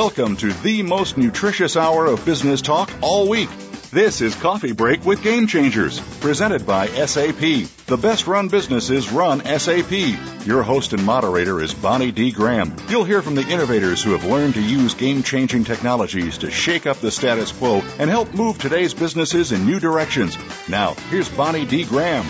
[0.00, 3.50] Welcome to the most nutritious hour of business talk all week.
[3.90, 7.68] This is Coffee Break with Game Changers, presented by SAP.
[7.84, 9.92] The best run businesses run SAP.
[10.46, 12.32] Your host and moderator is Bonnie D.
[12.32, 12.74] Graham.
[12.88, 16.86] You'll hear from the innovators who have learned to use game changing technologies to shake
[16.86, 20.34] up the status quo and help move today's businesses in new directions.
[20.66, 21.84] Now, here's Bonnie D.
[21.84, 22.24] Graham.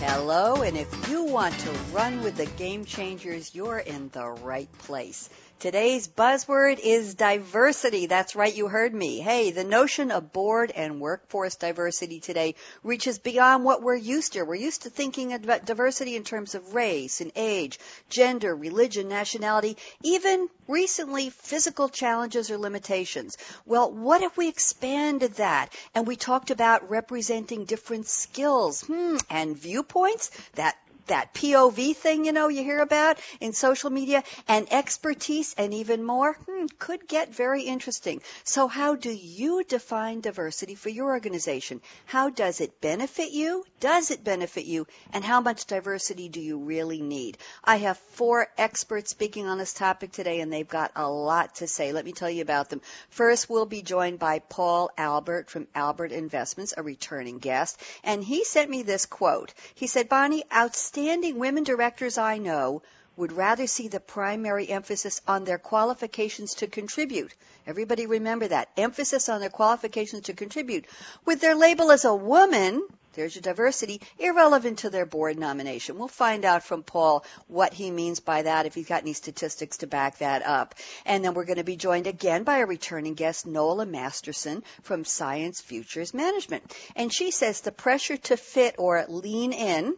[0.00, 4.72] Hello, and if you want to run with the game changers, you're in the right
[4.78, 5.28] place.
[5.62, 8.06] Today's buzzword is diversity.
[8.06, 9.20] That's right, you heard me.
[9.20, 14.42] Hey, the notion of board and workforce diversity today reaches beyond what we're used to.
[14.42, 17.78] We're used to thinking about diversity in terms of race and age,
[18.10, 23.38] gender, religion, nationality, even recently physical challenges or limitations.
[23.64, 29.56] Well, what if we expanded that and we talked about representing different skills hmm, and
[29.56, 30.32] viewpoints?
[30.56, 35.74] That that POV thing, you know, you hear about in social media and expertise and
[35.74, 38.22] even more hmm, could get very interesting.
[38.44, 41.80] So how do you define diversity for your organization?
[42.06, 43.64] How does it benefit you?
[43.80, 44.86] Does it benefit you?
[45.12, 47.38] And how much diversity do you really need?
[47.64, 51.66] I have four experts speaking on this topic today and they've got a lot to
[51.66, 51.92] say.
[51.92, 52.80] Let me tell you about them.
[53.10, 57.80] First, we'll be joined by Paul Albert from Albert Investments, a returning guest.
[58.04, 59.52] And he sent me this quote.
[59.74, 62.82] He said, Bonnie, outstanding outstanding women directors I know
[63.16, 67.32] would rather see the primary emphasis on their qualifications to contribute.
[67.66, 68.68] Everybody remember that.
[68.76, 70.84] Emphasis on their qualifications to contribute.
[71.24, 75.96] With their label as a woman, there's your diversity, irrelevant to their board nomination.
[75.96, 79.78] We'll find out from Paul what he means by that, if he's got any statistics
[79.78, 80.74] to back that up.
[81.06, 85.06] And then we're going to be joined again by a returning guest, Nola Masterson from
[85.06, 86.70] Science Futures Management.
[86.96, 89.96] And she says the pressure to fit or lean in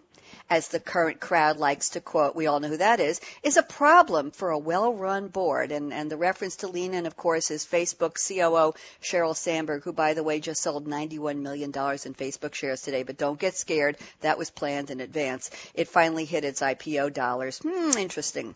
[0.50, 3.62] as the current crowd likes to quote, we all know who that is, is a
[3.62, 5.72] problem for a well-run board.
[5.72, 9.93] And, and the reference to lean in, of course, is Facebook COO Sheryl Sandberg, who,
[9.93, 11.72] by the way, just sold $91 million in
[12.15, 13.03] Facebook shares today.
[13.03, 13.97] But don't get scared.
[14.21, 15.50] That was planned in advance.
[15.75, 17.59] It finally hit its IPO dollars.
[17.59, 18.55] Hmm, interesting.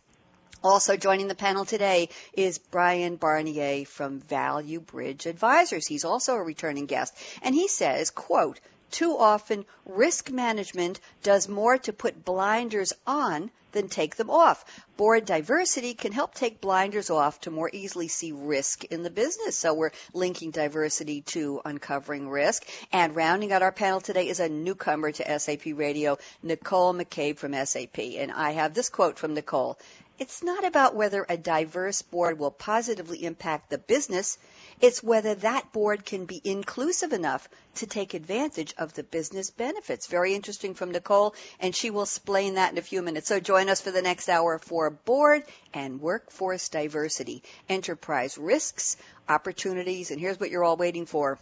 [0.62, 5.86] Also joining the panel today is Brian Barnier from ValueBridge Advisors.
[5.86, 7.16] He's also a returning guest.
[7.42, 8.58] And he says, quote,
[8.90, 14.64] too often, risk management does more to put blinders on than take them off.
[14.96, 19.56] Board diversity can help take blinders off to more easily see risk in the business.
[19.56, 22.66] So we're linking diversity to uncovering risk.
[22.92, 27.54] And rounding out our panel today is a newcomer to SAP Radio, Nicole McCabe from
[27.54, 27.98] SAP.
[27.98, 29.78] And I have this quote from Nicole.
[30.18, 34.36] It's not about whether a diverse board will positively impact the business.
[34.80, 40.06] It's whether that board can be inclusive enough to take advantage of the business benefits.
[40.06, 43.28] Very interesting from Nicole, and she will explain that in a few minutes.
[43.28, 45.42] So join us for the next hour for board
[45.74, 48.96] and workforce diversity, enterprise risks,
[49.28, 51.38] opportunities, and here's what you're all waiting for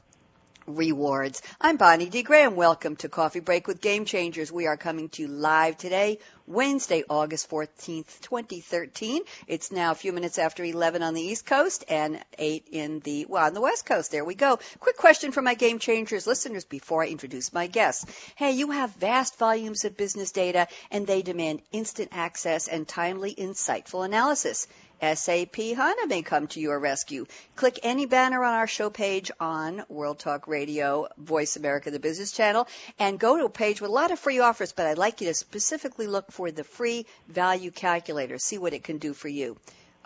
[0.67, 1.43] rewards.
[1.61, 2.23] I'm Bonnie D.
[2.23, 2.57] Graham.
[2.57, 4.51] Welcome to Coffee Break with Game Changers.
[4.51, 9.23] We are coming to you live today, Wednesday, August 14th, 2013.
[9.47, 13.27] It's now a few minutes after 11 on the East Coast and 8 in the,
[13.29, 14.11] well, on the West Coast.
[14.11, 14.59] There we go.
[14.81, 18.07] Quick question for my Game Changers listeners before I introduce my guests.
[18.35, 23.35] Hey, you have vast volumes of business data and they demand instant access and timely,
[23.35, 24.67] insightful analysis.
[25.01, 27.27] SAP HANA may come to your rescue.
[27.55, 32.33] Click any banner on our show page on World Talk Radio, Voice America, the business
[32.33, 32.67] channel,
[32.99, 35.27] and go to a page with a lot of free offers, but I'd like you
[35.29, 39.57] to specifically look for the free value calculator, see what it can do for you.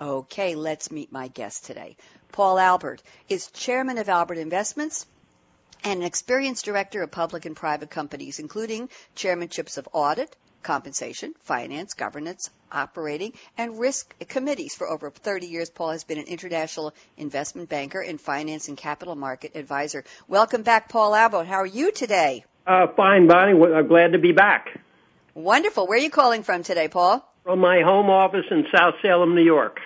[0.00, 1.96] Okay, let's meet my guest today.
[2.32, 5.06] Paul Albert is chairman of Albert Investments
[5.84, 11.94] and an experienced director of public and private companies, including chairmanships of audit, compensation, finance,
[11.94, 14.74] governance, operating, and risk committees.
[14.74, 19.14] For over 30 years, Paul has been an international investment banker and finance and capital
[19.14, 20.04] market advisor.
[20.28, 21.44] Welcome back, Paul Albert.
[21.44, 22.44] How are you today?
[22.66, 23.52] Uh, fine, Bonnie.
[23.52, 24.78] I'm glad to be back.
[25.34, 25.86] Wonderful.
[25.86, 27.26] Where are you calling from today, Paul?
[27.44, 29.80] From my home office in South Salem, New York.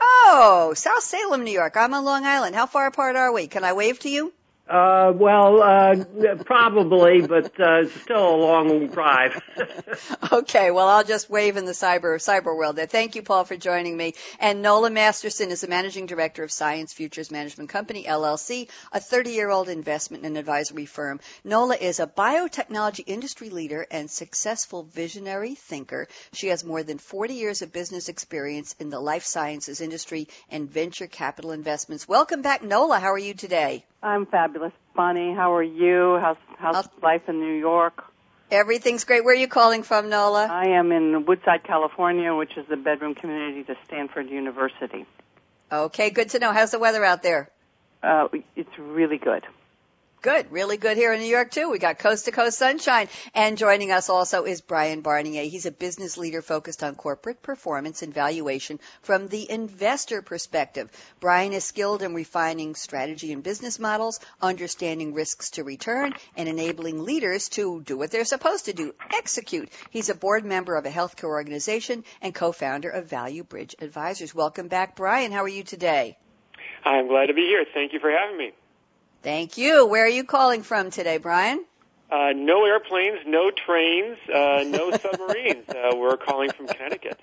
[0.00, 1.76] Oh, South Salem, New York.
[1.76, 2.54] I'm on Long Island.
[2.54, 3.48] How far apart are we?
[3.48, 4.32] Can I wave to you?
[4.68, 6.04] Uh, well, uh,
[6.44, 9.40] probably, but uh, still a long drive.
[10.32, 12.84] okay, well, I'll just wave in the cyber cyber world there.
[12.84, 14.12] Thank you, Paul, for joining me.
[14.38, 19.70] And Nola Masterson is the managing director of Science Futures Management Company LLC, a 30-year-old
[19.70, 21.20] investment and advisory firm.
[21.44, 26.08] Nola is a biotechnology industry leader and successful visionary thinker.
[26.34, 30.68] She has more than 40 years of business experience in the life sciences industry and
[30.68, 32.06] venture capital investments.
[32.06, 32.98] Welcome back, Nola.
[32.98, 33.86] How are you today?
[34.02, 34.57] I'm fabulous,
[34.94, 35.34] Bonnie.
[35.34, 36.18] How are you?
[36.20, 38.04] How's how's life in New York?
[38.50, 39.24] Everything's great.
[39.24, 40.46] Where are you calling from, Nola?
[40.50, 45.04] I am in Woodside, California, which is the bedroom community to Stanford University.
[45.70, 46.52] Okay, good to know.
[46.52, 47.50] How's the weather out there?
[48.02, 49.44] Uh, it's really good.
[50.20, 51.70] Good, really good here in New York too.
[51.70, 53.06] We got coast to coast sunshine.
[53.34, 55.44] And joining us also is Brian Barnier.
[55.44, 60.90] He's a business leader focused on corporate performance and valuation from the investor perspective.
[61.20, 67.04] Brian is skilled in refining strategy and business models, understanding risks to return, and enabling
[67.04, 69.70] leaders to do what they're supposed to do, execute.
[69.90, 74.34] He's a board member of a healthcare organization and co-founder of ValueBridge Advisors.
[74.34, 75.30] Welcome back, Brian.
[75.30, 76.18] How are you today?
[76.84, 77.64] I'm glad to be here.
[77.72, 78.52] Thank you for having me.
[79.22, 79.86] Thank you.
[79.86, 81.64] Where are you calling from today, Brian?
[82.10, 85.68] Uh, no airplanes, no trains, uh, no submarines.
[85.68, 87.20] Uh, we're calling from Connecticut.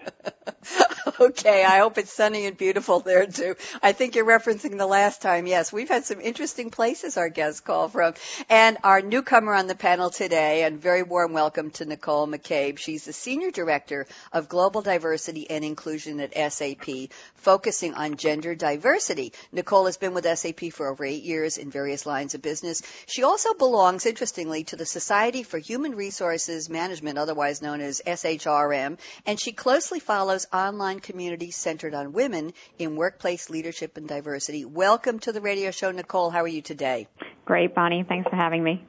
[1.20, 3.56] okay, I hope it's sunny and beautiful there too.
[3.82, 5.48] I think you're referencing the last time.
[5.48, 8.14] Yes, we've had some interesting places our guests call from.
[8.48, 12.78] And our newcomer on the panel today, and very warm welcome to Nicole McCabe.
[12.78, 19.34] She's the Senior Director of Global Diversity and Inclusion at SAP, focusing on gender diversity.
[19.52, 22.84] Nicole has been with SAP for over eight years in various lines of business.
[23.08, 28.98] She also belongs, interestingly, to the Society for Human Resources Management, otherwise known as SHRM,
[29.26, 34.66] and she closely follows online communities centered on women in workplace leadership and diversity.
[34.66, 36.30] Welcome to the radio show, Nicole.
[36.30, 37.08] How are you today?
[37.46, 38.04] Great, Bonnie.
[38.08, 38.84] Thanks for having me.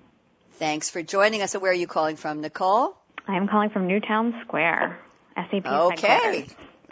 [0.54, 1.54] Thanks for joining us.
[1.54, 2.96] Where are you calling from, Nicole?
[3.28, 4.98] I'm calling from Newtown Square,
[5.36, 6.46] SAP Okay.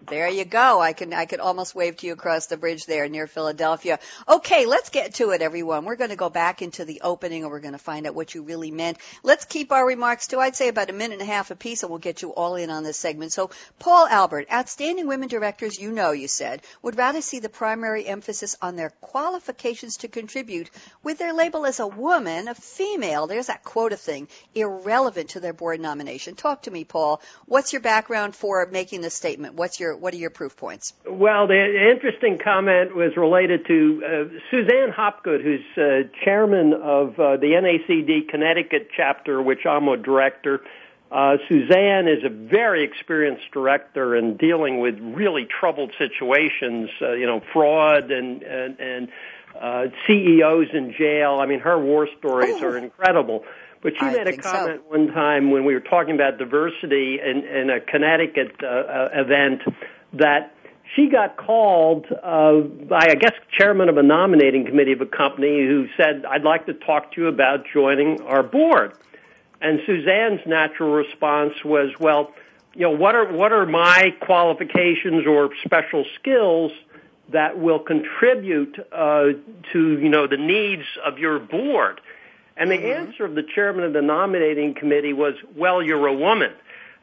[0.07, 0.81] There you go.
[0.81, 3.99] I can I could almost wave to you across the bridge there near Philadelphia.
[4.29, 5.85] Okay, let's get to it, everyone.
[5.85, 8.35] We're going to go back into the opening, and we're going to find out what
[8.35, 8.99] you really meant.
[9.23, 11.91] Let's keep our remarks to I'd say about a minute and a half apiece, and
[11.91, 13.33] we'll get you all in on this segment.
[13.33, 18.07] So, Paul Albert, outstanding women directors, you know, you said, would rather see the primary
[18.07, 20.71] emphasis on their qualifications to contribute,
[21.03, 23.27] with their label as a woman, a female.
[23.27, 26.35] There's that quota thing, irrelevant to their board nomination.
[26.35, 27.23] Talk to me, Paul.
[27.47, 29.55] What's your background for making this statement?
[29.55, 30.93] What's your what are your proof points?
[31.09, 37.37] Well, the interesting comment was related to uh, Suzanne Hopgood, who's uh, chairman of uh,
[37.37, 40.61] the NACD Connecticut chapter, which I'm a director.
[41.11, 47.27] Uh, Suzanne is a very experienced director in dealing with really troubled situations, uh, you
[47.27, 49.09] know, fraud and and, and
[49.61, 51.39] uh, CEOs in jail.
[51.41, 52.67] I mean, her war stories oh.
[52.67, 53.45] are incredible.
[53.85, 54.99] But she I made a comment so.
[54.99, 59.61] one time when we were talking about diversity in, in a Connecticut uh, uh, event
[60.15, 60.55] that
[60.97, 65.67] she got called uh, by, I guess, chairman of a nominating committee of a company
[65.67, 68.95] who said, "I'd like to talk to you about joining our board."
[69.61, 72.33] And Suzanne's natural response was, "Well,
[72.75, 76.73] you know, what are what are my qualifications or special skills
[77.33, 79.25] that will contribute uh,
[79.75, 82.01] to you know the needs of your board?"
[82.57, 83.09] And the mm-hmm.
[83.09, 86.53] answer of the chairman of the nominating committee was, well, you're a woman.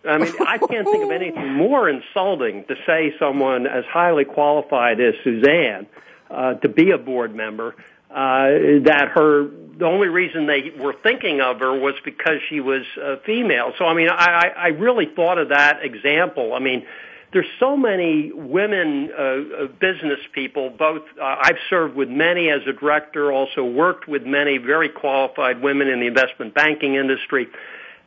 [0.04, 5.00] I mean, I can't think of anything more insulting to say someone as highly qualified
[5.00, 5.88] as Suzanne
[6.30, 7.76] uh, to be a board member.
[8.10, 12.84] Uh, that her the only reason they were thinking of her was because she was
[13.02, 13.72] uh, female.
[13.78, 16.54] So I mean, I, I really thought of that example.
[16.54, 16.86] I mean,
[17.34, 20.70] there's so many women uh, uh, business people.
[20.70, 25.62] Both uh, I've served with many as a director, also worked with many very qualified
[25.62, 27.48] women in the investment banking industry,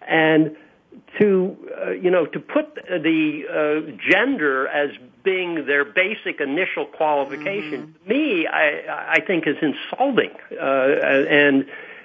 [0.06, 0.56] and
[1.18, 4.90] to uh, you know to put the uh, gender as
[5.22, 8.08] being their basic initial qualification mm-hmm.
[8.08, 11.62] me I, I think is insulting uh, and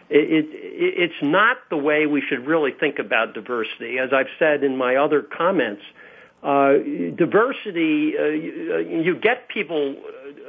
[0.09, 4.63] it, it, it's not the way we should really think about diversity as I've said
[4.63, 5.83] in my other comments
[6.43, 6.73] uh,
[7.15, 9.95] diversity, uh, you, uh, you get people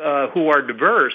[0.03, 1.15] uh, who are diverse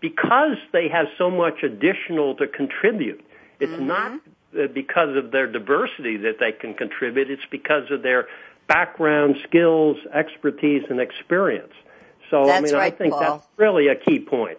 [0.00, 3.24] because they have so much additional to contribute.
[3.60, 3.86] It's mm-hmm.
[3.86, 4.20] not
[4.58, 7.30] uh, because of their diversity that they can contribute.
[7.30, 8.28] It's because of their
[8.66, 11.72] background, skills, expertise, and experience.
[12.30, 13.20] So, that's I mean, right, I think Paul.
[13.20, 14.58] that's really a key point.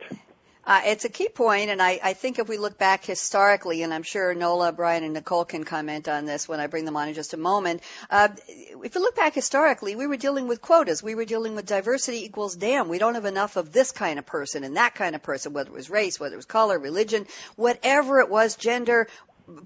[0.65, 3.93] Uh, it's a key point, and I, I think if we look back historically, and
[3.93, 7.10] I'm sure Nola, Brian, and Nicole can comment on this when I bring them on
[7.10, 7.82] in just a moment.
[8.10, 11.03] Uh, if you look back historically, we were dealing with quotas.
[11.03, 12.88] We were dealing with diversity equals damn.
[12.88, 15.70] We don't have enough of this kind of person and that kind of person, whether
[15.70, 17.27] it was race, whether it was color, religion,
[17.58, 19.08] whatever it was, gender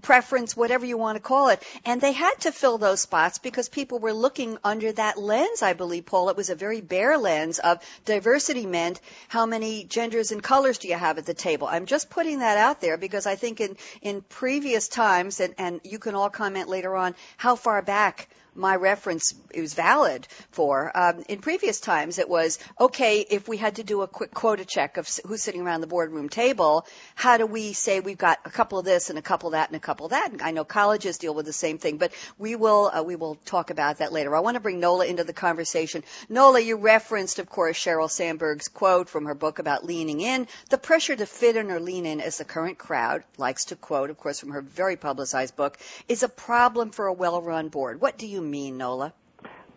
[0.02, 1.64] preference, whatever you want to call it.
[1.86, 5.74] And they had to fill those spots because people were looking under that lens, I
[5.74, 6.30] believe, Paul.
[6.30, 10.88] It was a very bare lens of diversity meant how many genders and colors do
[10.88, 11.68] you have at the table.
[11.68, 15.82] I'm just putting that out there because I think in, in previous times, and, and
[15.84, 20.92] you can all comment later on how far back my reference is valid for.
[20.96, 24.66] Um, in previous times, it was okay if we had to do a quick quota
[24.66, 26.86] check of who's sitting around the boardroom table.
[27.16, 29.70] How do we say we've got a couple of this and a couple of that
[29.70, 30.32] and a couple of that?
[30.32, 33.36] And I know colleges deal with the same thing, but we will uh, we will
[33.46, 34.36] talk about that later.
[34.36, 36.04] I want to bring Nola into the conversation.
[36.30, 40.48] Nola, you referenced, of course, Sheryl Sandberg's quote from her book about leaning in.
[40.70, 44.10] The pressure to fit in or lean in, as the current crowd likes to quote,
[44.10, 48.02] of course, from her very publicized book, is a problem for a well-run board.
[48.02, 49.14] What do you mean, Nola?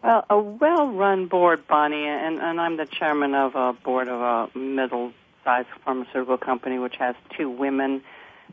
[0.03, 4.21] Well, a well-run board, Bonnie, and, and I'm the chairman of a board of
[4.55, 8.03] a middle-sized pharmaceutical company which has two women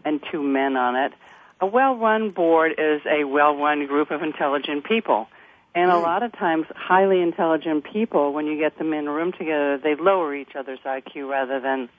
[0.04, 1.14] and two men on it.
[1.62, 5.28] A well-run board is a well-run group of intelligent people.
[5.74, 6.02] And a Mm.
[6.02, 9.96] lot of times, highly intelligent people, when you get them in a room together, they
[9.96, 11.90] lower each other's IQ rather than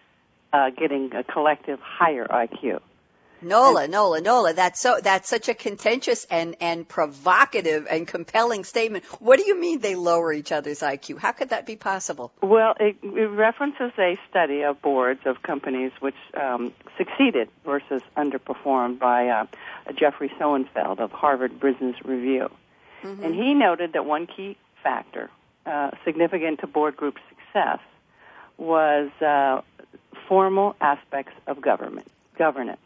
[0.52, 2.80] uh, getting a collective higher IQ.
[3.42, 4.52] Nola, Nola, Nola.
[4.52, 4.98] That's so.
[5.02, 9.04] That's such a contentious and and provocative and compelling statement.
[9.20, 11.18] What do you mean they lower each other's IQ?
[11.18, 12.32] How could that be possible?
[12.42, 18.98] Well, it, it references a study of boards of companies which um, succeeded versus underperformed
[18.98, 19.46] by uh,
[19.94, 22.50] Jeffrey Sonnenfeld of Harvard Business Review.
[23.00, 25.30] And he noted that one key factor
[25.64, 27.78] uh, significant to board group success
[28.56, 29.60] was uh,
[30.26, 32.80] formal aspects of government governance.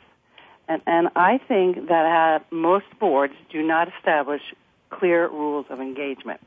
[0.68, 4.42] And, and I think that uh, most boards do not establish
[4.90, 6.40] clear rules of engagement.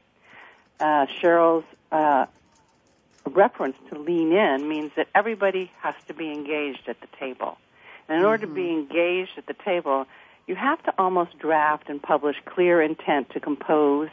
[0.79, 2.25] Uh, Sheryl's uh,
[3.25, 7.57] reference to lean in means that everybody has to be engaged at the table.
[8.07, 10.05] And in order to be engaged at the table,
[10.47, 14.09] you have to almost draft and publish clear intent to compose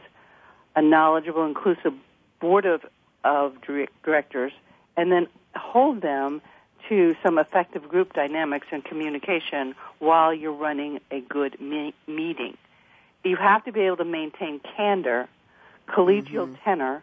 [0.75, 1.93] a knowledgeable, inclusive
[2.41, 2.83] board of,
[3.23, 3.57] of
[4.03, 4.53] directors
[4.97, 6.41] and then hold them
[6.89, 12.57] to some effective group dynamics and communication while you're running a good me- meeting.
[13.25, 15.29] You have to be able to maintain candor,
[15.89, 16.65] collegial mm-hmm.
[16.65, 17.03] tenor,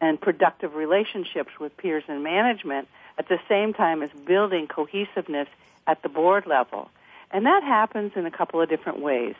[0.00, 5.48] and productive relationships with peers and management at the same time as building cohesiveness
[5.86, 6.90] at the board level.
[7.30, 9.34] And that happens in a couple of different ways.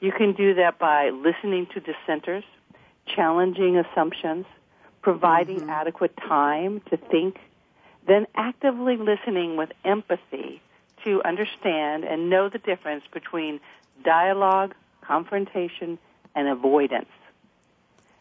[0.00, 2.44] You can do that by listening to dissenters,
[3.06, 4.46] challenging assumptions,
[5.00, 5.70] providing mm-hmm.
[5.70, 7.38] adequate time to think,
[8.06, 10.60] then actively listening with empathy
[11.04, 13.60] to understand and know the difference between
[14.04, 15.98] dialogue, confrontation,
[16.34, 17.08] and avoidance.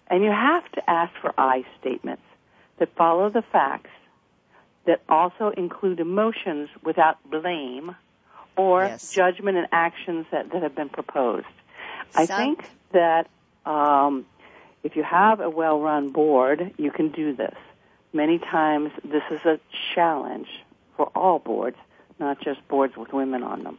[0.07, 2.23] And you have to ask for I statements
[2.77, 3.89] that follow the facts,
[4.85, 7.95] that also include emotions without blame
[8.57, 9.11] or Yes.
[9.11, 11.45] judgment and actions that, that have been proposed.
[12.15, 13.27] I think that
[13.65, 14.25] um,
[14.83, 17.55] if you have a well-run board, you can do this.
[18.13, 19.59] Many times, this is a
[19.95, 20.49] challenge
[20.97, 21.77] for all boards,
[22.19, 23.77] not just boards with women on them.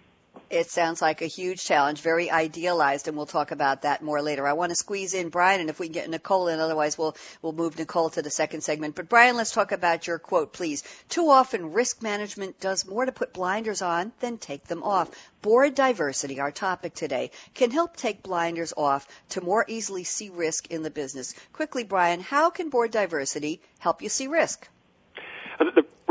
[0.52, 4.46] It sounds like a huge challenge, very idealized, and we'll talk about that more later.
[4.46, 7.16] I want to squeeze in Brian, and if we can get Nicole in, otherwise we'll
[7.40, 8.94] we'll move Nicole to the second segment.
[8.94, 10.84] But Brian, let's talk about your quote, please.
[11.08, 15.10] Too often, risk management does more to put blinders on than take them off.
[15.40, 20.70] Board diversity, our topic today, can help take blinders off to more easily see risk
[20.70, 21.34] in the business.
[21.54, 24.68] Quickly, Brian, how can board diversity help you see risk?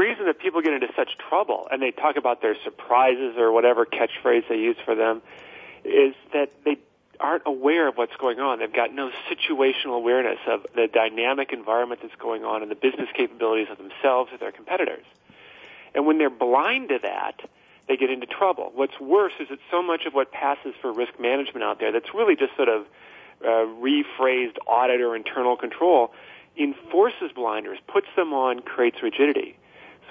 [0.01, 3.51] The reason that people get into such trouble and they talk about their surprises or
[3.51, 5.22] whatever catchphrase they use for them
[5.86, 6.77] is that they
[7.20, 8.58] aren't aware of what's going on.
[8.58, 13.10] They've got no situational awareness of the dynamic environment that's going on and the business
[13.13, 15.05] capabilities of themselves or their competitors.
[15.93, 17.39] And when they're blind to that,
[17.88, 18.72] they get into trouble.
[18.74, 22.12] What's worse is that so much of what passes for risk management out there that's
[22.12, 22.88] really just sort of
[23.46, 26.12] uh, rephrased audit or internal control
[26.58, 29.58] enforces blinders, puts them on, creates rigidity.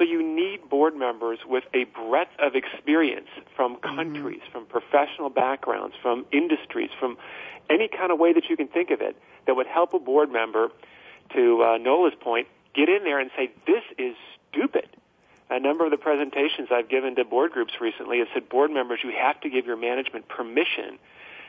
[0.01, 5.95] So you need board members with a breadth of experience from countries, from professional backgrounds,
[6.01, 7.19] from industries, from
[7.69, 9.15] any kind of way that you can think of it
[9.47, 10.71] that would help a board member,
[11.35, 14.17] to uh, Nola's point, get in there and say, this is
[14.49, 14.89] stupid.
[15.51, 19.01] A number of the presentations I've given to board groups recently have said, board members,
[19.05, 20.99] you have to give your management permission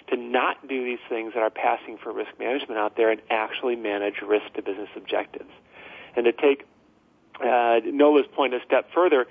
[0.09, 3.77] to not do these things that are passing for risk management out there and actually
[3.77, 5.51] manage risk to business objectives.
[6.17, 6.65] And to take
[7.43, 9.27] uh, Nola's point a step further,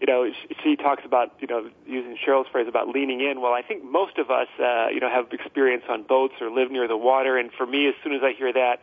[0.00, 0.30] you know,
[0.62, 3.40] she talks about, you know, using Sheryl's phrase about leaning in.
[3.40, 6.70] Well, I think most of us, uh, you know, have experience on boats or live
[6.70, 7.38] near the water.
[7.38, 8.80] And for me, as soon as I hear that,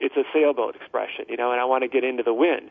[0.00, 2.70] it's a sailboat expression, you know, and I want to get into the wind.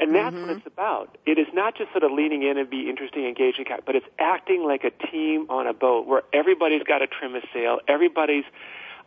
[0.00, 0.46] And that's mm-hmm.
[0.46, 1.18] what it's about.
[1.26, 4.64] It is not just sort of leaning in and be interesting, engaging, but it's acting
[4.64, 8.44] like a team on a boat where everybody's got to trim a sail, everybody's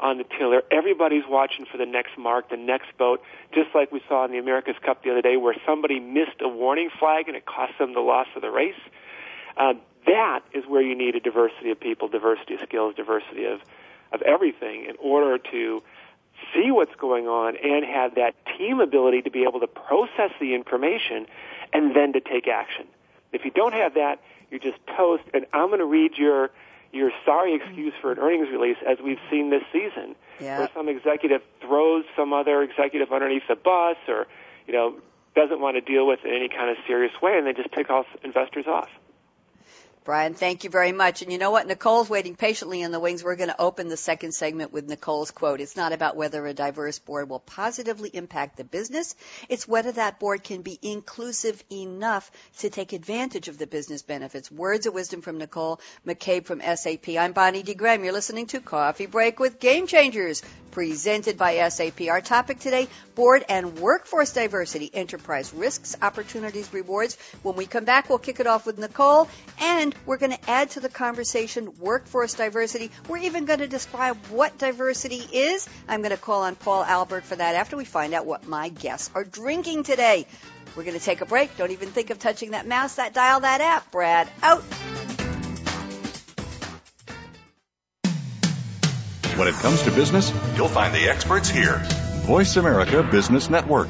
[0.01, 0.63] on the tiller.
[0.71, 3.21] Everybody's watching for the next mark, the next boat,
[3.53, 6.49] just like we saw in the America's Cup the other day where somebody missed a
[6.49, 8.73] warning flag and it cost them the loss of the race.
[9.55, 9.73] Uh,
[10.07, 13.61] that is where you need a diversity of people, diversity of skills, diversity of,
[14.11, 15.83] of everything in order to
[16.53, 20.55] see what's going on and have that team ability to be able to process the
[20.55, 21.27] information
[21.71, 22.87] and then to take action.
[23.31, 25.23] If you don't have that, you're just toast.
[25.33, 26.49] And I'm going to read your
[26.91, 30.59] your sorry excuse for an earnings release, as we've seen this season, yeah.
[30.59, 34.27] where some executive throws some other executive underneath the bus, or
[34.67, 34.95] you know
[35.35, 37.71] doesn't want to deal with it in any kind of serious way, and they just
[37.71, 38.89] pick off investors off.
[40.03, 41.21] Brian, thank you very much.
[41.21, 41.67] And you know what?
[41.67, 43.23] Nicole's waiting patiently in the wings.
[43.23, 45.61] We're going to open the second segment with Nicole's quote.
[45.61, 49.15] It's not about whether a diverse board will positively impact the business.
[49.47, 54.51] It's whether that board can be inclusive enough to take advantage of the business benefits.
[54.51, 57.09] Words of wisdom from Nicole McCabe from SAP.
[57.09, 57.75] I'm Bonnie D.
[57.75, 58.03] Graham.
[58.03, 60.41] You're listening to Coffee Break with Game Changers,
[60.71, 62.01] presented by SAP.
[62.09, 67.19] Our topic today, board and workforce diversity, enterprise risks, opportunities, rewards.
[67.43, 69.27] When we come back, we'll kick it off with Nicole
[69.59, 72.91] and and we're going to add to the conversation workforce diversity.
[73.07, 75.67] We're even going to describe what diversity is.
[75.87, 78.69] I'm going to call on Paul Albert for that after we find out what my
[78.69, 80.25] guests are drinking today.
[80.75, 81.57] We're going to take a break.
[81.57, 83.91] Don't even think of touching that mouse, that dial, that app.
[83.91, 84.61] Brad, out.
[89.37, 91.81] When it comes to business, you'll find the experts here.
[92.25, 93.89] Voice America Business Network.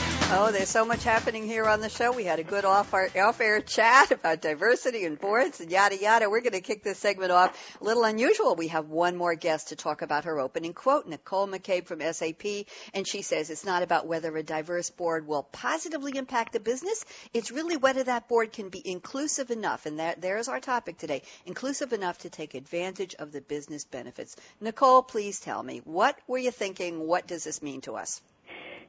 [0.33, 2.13] Oh, there's so much happening here on the show.
[2.13, 6.29] We had a good off air chat about diversity and boards and yada yada.
[6.29, 8.55] We're going to kick this segment off a little unusual.
[8.55, 12.65] We have one more guest to talk about her opening quote, Nicole McCabe from SAP,
[12.93, 17.03] and she says it's not about whether a diverse board will positively impact the business.
[17.33, 21.23] It's really whether that board can be inclusive enough, and that, there's our topic today,
[21.45, 24.37] inclusive enough to take advantage of the business benefits.
[24.61, 27.05] Nicole, please tell me, what were you thinking?
[27.05, 28.21] What does this mean to us?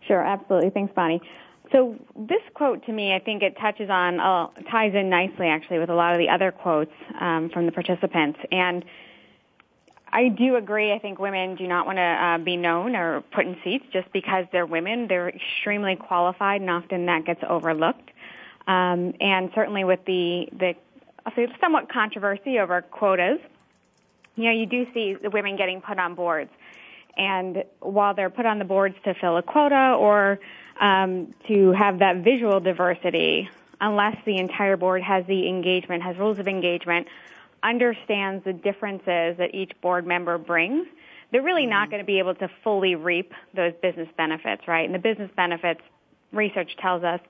[0.07, 0.71] Sure, absolutely.
[0.71, 1.21] Thanks, Bonnie.
[1.71, 5.79] So this quote to me, I think it touches on, uh, ties in nicely actually
[5.79, 8.39] with a lot of the other quotes um, from the participants.
[8.51, 8.85] And
[10.13, 10.93] I do agree.
[10.93, 14.13] I think women do not want to uh, be known or put in seats just
[14.13, 15.09] because they're women.
[15.09, 18.11] They're extremely qualified, and often that gets overlooked.
[18.67, 20.75] Um, and certainly with the the
[21.25, 23.39] I'll say somewhat controversy over quotas,
[24.37, 26.51] you know, you do see the women getting put on boards.
[27.17, 30.41] And while they're put on the boards to fill a quota or
[30.81, 33.49] um, to have that visual diversity,
[33.81, 37.07] unless the entire board has the engagement, has rules of engagement,
[37.63, 40.87] understands the differences that each board member brings,
[41.31, 44.85] they're really not going to be able to fully reap those business benefits, right?
[44.85, 45.81] And the business benefits,
[46.33, 47.21] research tells us,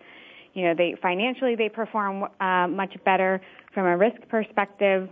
[0.55, 3.41] you know, they financially they perform uh, much better
[3.73, 5.09] from a risk perspective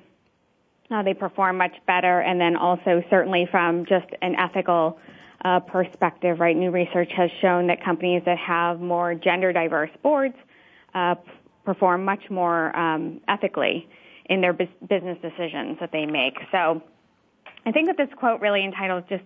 [1.03, 2.21] they perform much better.
[2.21, 4.99] And then also certainly from just an ethical
[5.45, 6.57] uh, perspective, right?
[6.57, 10.39] New research has shown that companies that have more gender diverse boards
[10.95, 11.15] uh,
[11.65, 13.89] perform much more um, ethically
[14.27, 16.37] in their business decisions that they make.
[16.51, 16.83] So
[17.69, 19.25] I think that this quote really entitles just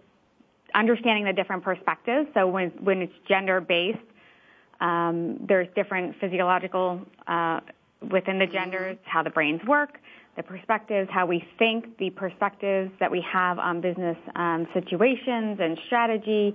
[0.74, 2.28] understanding the different perspectives.
[2.34, 4.08] So when when it's gender based,
[4.80, 6.86] Um, there's different physiological
[7.34, 7.60] uh,
[8.14, 9.92] within the genders, how the brains work,
[10.36, 15.78] the perspectives, how we think, the perspectives that we have on business um, situations and
[15.86, 16.54] strategy,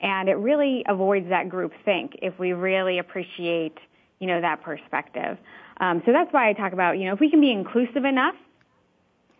[0.00, 3.76] and it really avoids that group think if we really appreciate,
[4.18, 5.38] you know, that perspective.
[5.78, 8.34] Um, so that's why I talk about, you know, if we can be inclusive enough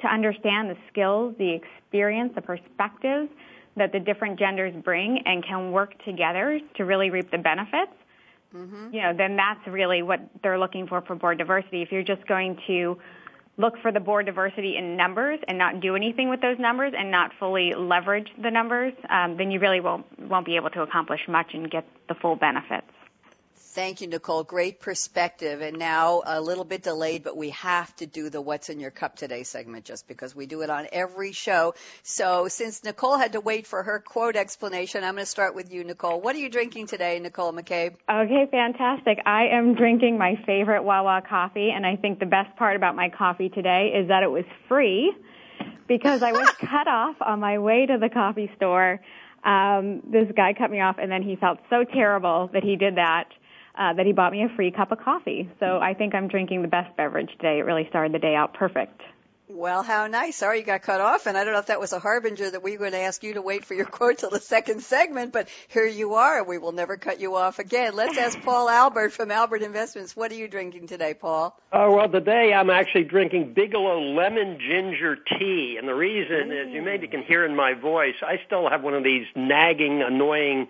[0.01, 3.29] to understand the skills, the experience, the perspectives
[3.77, 7.93] that the different genders bring and can work together to really reap the benefits,
[8.55, 8.93] mm-hmm.
[8.93, 11.83] you know, then that's really what they're looking for for board diversity.
[11.83, 12.99] If you're just going to
[13.57, 17.11] look for the board diversity in numbers and not do anything with those numbers and
[17.11, 21.21] not fully leverage the numbers, um, then you really won't won't be able to accomplish
[21.29, 22.87] much and get the full benefits.
[23.75, 24.45] Thank you, Nicole.
[24.45, 25.63] Great perspective.
[25.63, 28.91] And now a little bit delayed, but we have to do the What's in Your
[28.91, 31.73] Cup Today segment just because we do it on every show.
[32.03, 35.73] So since Nicole had to wait for her quote explanation, I'm going to start with
[35.73, 36.21] you, Nicole.
[36.21, 37.95] What are you drinking today, Nicole McCabe?
[38.11, 39.21] Okay, fantastic.
[39.25, 43.09] I am drinking my favorite Wawa coffee, and I think the best part about my
[43.09, 45.15] coffee today is that it was free
[45.89, 49.01] because I was cut off on my way to the coffee store.
[49.45, 52.97] Um, this guy cut me off, and then he felt so terrible that he did
[52.97, 53.29] that
[53.79, 55.49] uh, that he bought me a free cup of coffee.
[55.61, 57.59] So I think I'm drinking the best beverage today.
[57.59, 59.01] It really started the day out perfect.
[59.55, 60.37] Well, how nice.
[60.37, 62.63] Sorry you got cut off, and I don't know if that was a harbinger that
[62.63, 65.33] we were going to ask you to wait for your quote till the second segment,
[65.33, 66.43] but here you are.
[66.43, 67.95] We will never cut you off again.
[67.95, 70.17] Let's ask Paul Albert from Albert Investments.
[70.17, 71.59] What are you drinking today, Paul?
[71.71, 76.63] Oh, well, today I'm actually drinking Bigelow Lemon Ginger Tea, and the reason Ooh.
[76.63, 80.03] is you maybe can hear in my voice, I still have one of these nagging,
[80.03, 80.69] annoying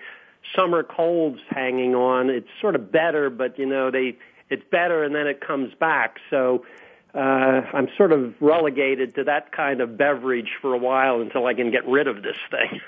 [0.57, 2.31] summer colds hanging on.
[2.31, 4.17] It's sort of better, but you know they
[4.51, 6.19] it's better and then it comes back.
[6.31, 6.65] So
[7.15, 11.55] uh, I'm sort of relegated to that kind of beverage for a while until I
[11.55, 12.81] can get rid of this thing.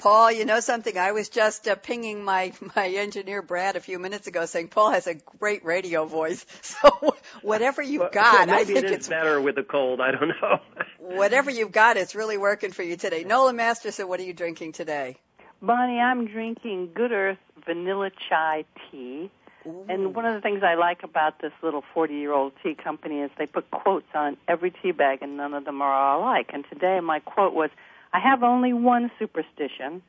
[0.00, 0.96] Paul, you know something?
[0.96, 4.92] I was just uh, pinging my my engineer Brad a few minutes ago, saying Paul
[4.92, 6.46] has a great radio voice.
[6.62, 10.00] So whatever you've well, got, well, I think it it's better with a cold.
[10.00, 10.60] I don't know.
[10.98, 13.24] whatever you've got, it's really working for you today.
[13.24, 15.18] Nola Masterson, what are you drinking today?
[15.62, 19.30] Bonnie, I'm drinking Good Earth vanilla chai tea.
[19.66, 19.84] Ooh.
[19.90, 23.20] And one of the things I like about this little 40 year old tea company
[23.20, 26.50] is they put quotes on every tea bag and none of them are all alike.
[26.54, 27.68] And today my quote was,
[28.12, 30.00] I have only one superstition.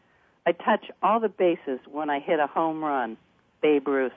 [0.46, 3.18] I touch all the bases when I hit a home run.
[3.62, 4.14] Babe Ruth.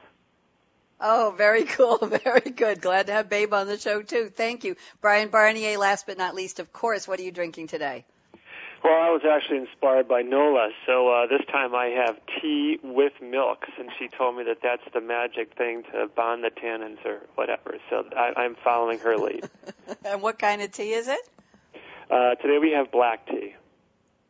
[1.00, 1.98] Oh, very cool.
[2.24, 2.80] Very good.
[2.80, 4.30] Glad to have Babe on the show too.
[4.34, 4.76] Thank you.
[5.02, 8.04] Brian Barnier, last but not least, of course, what are you drinking today?
[8.84, 13.14] Well, I was actually inspired by Nola, so uh, this time I have tea with
[13.22, 17.20] milk, since she told me that that's the magic thing to bond the tannins or
[17.34, 17.76] whatever.
[17.88, 19.48] So I, I'm following her lead.
[20.04, 21.28] and what kind of tea is it?
[22.10, 23.43] Uh, today we have black tea.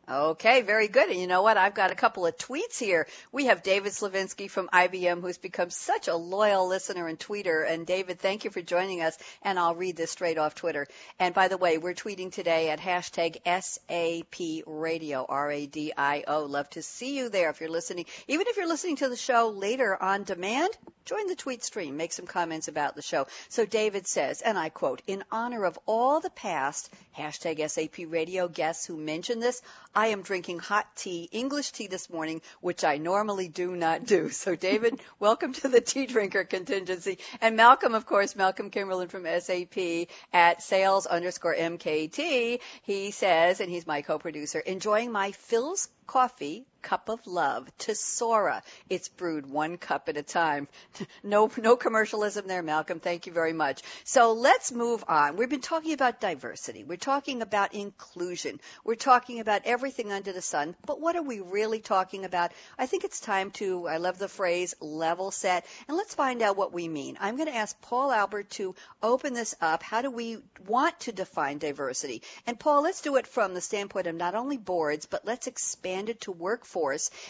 [0.07, 1.09] Okay, very good.
[1.09, 1.57] And you know what?
[1.57, 3.07] I've got a couple of tweets here.
[3.31, 7.67] We have David Slavinsky from IBM who's become such a loyal listener and tweeter.
[7.67, 9.17] And David, thank you for joining us.
[9.41, 10.85] And I'll read this straight off Twitter.
[11.17, 16.45] And by the way, we're tweeting today at hashtag SAP Radio, R-A-D-I-O.
[16.45, 18.05] Love to see you there if you're listening.
[18.27, 20.69] Even if you're listening to the show later on demand,
[21.05, 23.25] join the tweet stream, make some comments about the show.
[23.49, 28.47] So David says, and I quote, in honor of all the past hashtag SAP radio
[28.47, 29.63] guests who mentioned this,
[29.97, 34.29] I am drinking hot tea, English tea this morning, which I normally do not do.
[34.45, 37.19] So David, welcome to the tea drinker contingency.
[37.39, 42.59] And Malcolm, of course, Malcolm Kimberlin from SAP at sales underscore MKT.
[42.83, 48.61] He says, and he's my co-producer, enjoying my Philz coffee cup of love Tesora.
[48.89, 50.67] It's brewed one cup at a time.
[51.23, 52.99] No, no commercialism there, Malcolm.
[52.99, 53.81] Thank you very much.
[54.03, 55.37] So let's move on.
[55.37, 56.83] We've been talking about diversity.
[56.83, 58.59] We're talking about inclusion.
[58.83, 60.75] We're talking about everything under the sun.
[60.85, 62.51] But what are we really talking about?
[62.77, 65.65] I think it's time to, I love the phrase level set.
[65.87, 67.17] And let's find out what we mean.
[67.19, 69.81] I'm going to ask Paul Albert to open this up.
[69.81, 72.21] How do we want to define diversity?
[72.45, 76.09] And Paul, let's do it from the standpoint of not only boards, but let's expand
[76.09, 76.74] it to workforce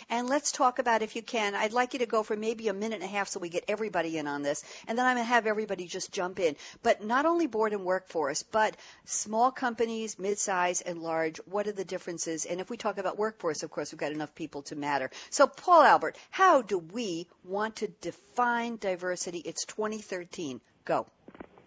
[0.09, 2.73] and let's talk about, if you can, I'd like you to go for maybe a
[2.73, 4.63] minute and a half so we get everybody in on this.
[4.87, 6.55] And then I'm going to have everybody just jump in.
[6.83, 11.85] But not only board and workforce, but small companies, mid-size and large, what are the
[11.85, 12.45] differences?
[12.45, 15.09] And if we talk about workforce, of course, we've got enough people to matter.
[15.29, 19.39] So Paul Albert, how do we want to define diversity?
[19.39, 20.61] It's 2013.
[20.85, 21.07] Go.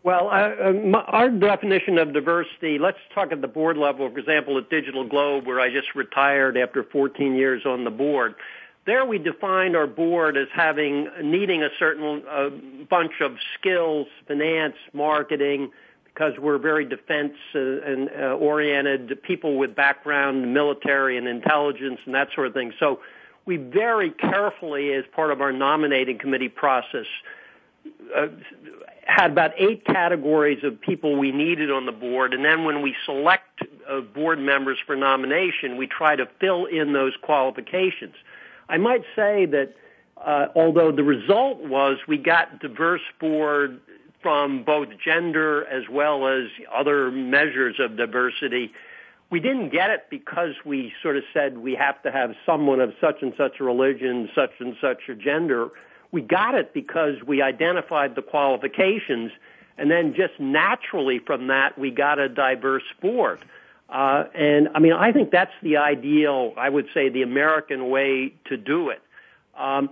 [0.04, 4.08] Well, uh, my, our definition of diversity, let's talk at the board level.
[4.10, 8.34] For example, at DigitalGlobe, where I just retired after 14 years on the board.
[8.86, 12.48] There we defined our board as having, needing a certain uh,
[12.88, 15.72] bunch of skills, finance, marketing,
[16.04, 22.14] because we're very defense uh, and uh, oriented people with background military and intelligence and
[22.14, 22.72] that sort of thing.
[22.80, 23.00] So
[23.44, 27.06] we very carefully, as part of our nominating committee process,
[28.16, 28.28] uh,
[29.08, 32.94] had about eight categories of people we needed on the board, and then when we
[33.06, 38.14] select uh, board members for nomination, we try to fill in those qualifications.
[38.68, 39.74] I might say that
[40.24, 43.80] uh, although the result was we got diverse board
[44.20, 48.72] from both gender as well as other measures of diversity,
[49.30, 52.92] we didn't get it because we sort of said we have to have someone of
[53.00, 55.70] such and such a religion, such and such a gender.
[56.10, 59.30] We got it because we identified the qualifications
[59.76, 63.40] and then just naturally from that we got a diverse board.
[63.88, 68.34] Uh, and I mean, I think that's the ideal, I would say the American way
[68.46, 69.00] to do it.
[69.56, 69.90] Um,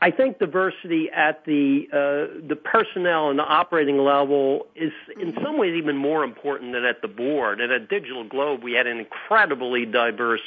[0.00, 5.56] I think diversity at the uh, the personnel and the operating level is in some
[5.56, 7.60] ways even more important than at the board.
[7.60, 10.42] And at DigitalGlobe, we had an incredibly diverse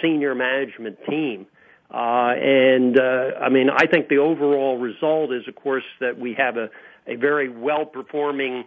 [0.00, 1.46] senior management team.
[1.90, 6.34] Uh, and uh, I mean, I think the overall result is, of course, that we
[6.34, 6.68] have a,
[7.06, 8.64] a very well performing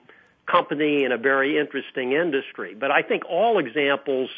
[0.48, 2.74] company in a very interesting industry.
[2.74, 4.30] But I think all examples,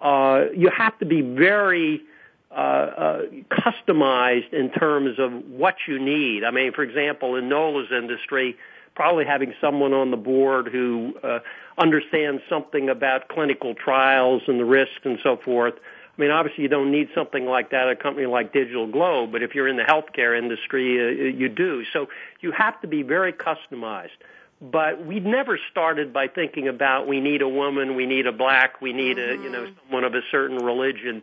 [0.00, 2.02] uh, you have to be very
[2.50, 6.42] uh, uh, customized in terms of what you need.
[6.42, 8.56] I mean, for example, in Nola's industry,
[8.94, 11.40] probably having someone on the board who uh,
[11.78, 15.74] understands something about clinical trials and the risks and so forth.
[16.16, 19.42] I mean, obviously, you don't need something like that at a company like DigitalGlobe, but
[19.42, 21.84] if you're in the healthcare industry, uh, you do.
[21.92, 22.06] So
[22.40, 24.16] you have to be very customized.
[24.60, 28.80] But we never started by thinking about we need a woman, we need a black,
[28.80, 29.78] we need a you know mm-hmm.
[29.84, 31.22] someone of a certain religion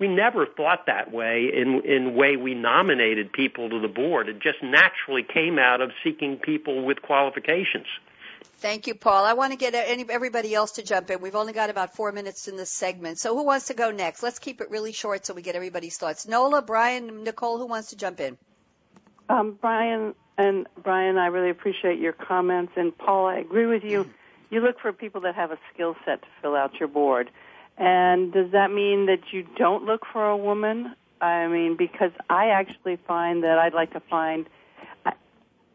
[0.00, 4.28] we never thought that way in in way we nominated people to the board.
[4.28, 7.86] It just naturally came out of seeking people with qualifications.
[8.60, 9.24] Thank you, Paul.
[9.24, 11.20] I want to get everybody else to jump in.
[11.20, 13.18] We've only got about four minutes in this segment.
[13.18, 14.22] So who wants to go next?
[14.22, 16.28] Let's keep it really short so we get everybody's thoughts.
[16.28, 18.36] Nola, Brian, Nicole, who wants to jump in?
[19.30, 22.72] Um, Brian and Brian, I really appreciate your comments.
[22.76, 24.10] And Paul, I agree with you.
[24.50, 27.30] You look for people that have a skill set to fill out your board.
[27.78, 30.94] And does that mean that you don't look for a woman?
[31.20, 34.48] I mean, because I actually find that I'd like to find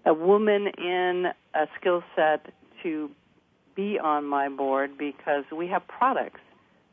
[0.06, 3.10] a woman in a skill set to
[3.76, 6.40] be on my board because we have products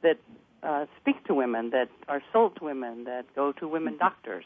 [0.02, 0.18] that
[0.62, 4.44] uh, speak to women, that are sold to women, that go to women doctors.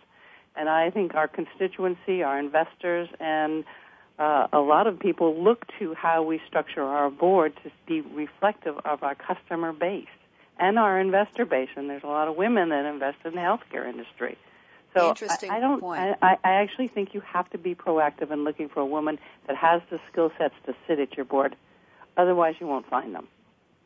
[0.57, 3.64] And I think our constituency, our investors, and
[4.18, 8.76] uh, a lot of people look to how we structure our board to be reflective
[8.85, 10.07] of our customer base
[10.59, 11.68] and our investor base.
[11.76, 14.38] And there's a lot of women that invest in the healthcare industry.
[14.96, 15.80] So Interesting I, I don't.
[15.80, 16.00] point.
[16.22, 19.56] I, I actually think you have to be proactive in looking for a woman that
[19.56, 21.54] has the skill sets to sit at your board.
[22.16, 23.28] Otherwise, you won't find them.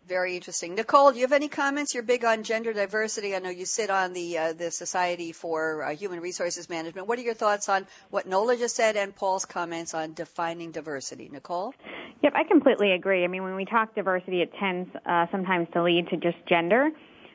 [0.06, 0.74] Very interesting.
[0.74, 1.94] Nicole, do you have any comments?
[1.94, 3.34] You're big on gender diversity.
[3.34, 7.06] I know you sit on the uh, the Society for uh, Human Resources Management.
[7.06, 11.28] What are your thoughts on what Nola just said and Paul's comments on defining diversity?
[11.32, 11.74] Nicole?
[12.22, 13.24] Yep, I completely agree.
[13.24, 16.90] I mean, when we talk diversity, it tends uh, sometimes to lead to just gender,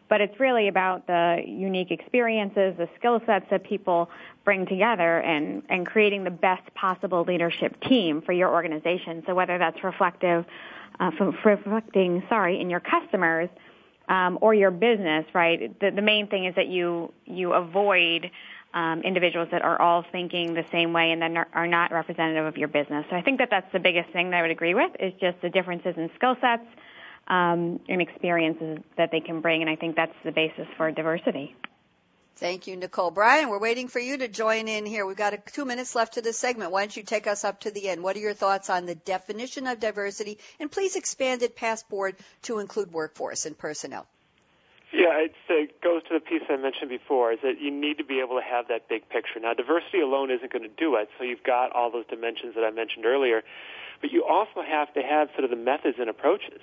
[0.09, 4.09] but it's really about the unique experiences, the skill sets that people
[4.43, 9.23] bring together, and and creating the best possible leadership team for your organization.
[9.25, 10.45] So whether that's reflective,
[10.99, 11.11] uh,
[11.43, 13.49] reflecting, sorry, in your customers.
[14.07, 15.79] Um, or your business, right?
[15.79, 18.29] The, the main thing is that you you avoid
[18.75, 22.45] um, individuals that are all thinking the same way and then are, are not representative
[22.45, 23.05] of your business.
[23.09, 25.41] So I think that that's the biggest thing that I would agree with is just
[25.41, 26.67] the differences in skill sets
[27.27, 31.55] um, and experiences that they can bring, and I think that's the basis for diversity.
[32.37, 33.11] Thank you, Nicole.
[33.11, 35.05] Brian, we're waiting for you to join in here.
[35.05, 36.71] We've got a, two minutes left to this segment.
[36.71, 38.03] Why don't you take us up to the end?
[38.03, 40.39] What are your thoughts on the definition of diversity?
[40.59, 44.05] And please expand it past board to include workforce and personnel.
[44.91, 48.19] Yeah, it goes to the piece I mentioned before, is that you need to be
[48.19, 49.39] able to have that big picture.
[49.39, 52.63] Now, diversity alone isn't going to do it, so you've got all those dimensions that
[52.63, 53.43] I mentioned earlier,
[54.01, 56.61] but you also have to have sort of the methods and approaches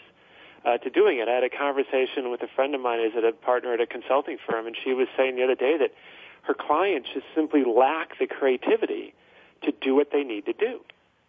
[0.65, 1.29] uh, to doing it.
[1.29, 4.39] I had a conversation with a friend of mine who's a partner at a consulting
[4.49, 5.93] firm, and she was saying the other day that
[6.43, 9.15] her clients just simply lack the creativity
[9.63, 10.81] to do what they need to do.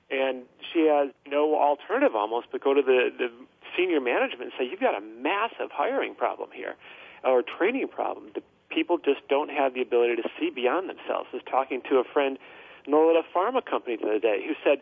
[0.10, 3.32] And she has no alternative almost but go to the, the
[3.78, 6.76] senior management and say, you've got a massive hiring problem here
[7.24, 8.28] or training problem.
[8.36, 11.30] The people just don't have the ability to see beyond themselves.
[11.32, 12.38] I was talking to a friend,
[12.88, 14.82] Nola, at a pharma company the other day, who said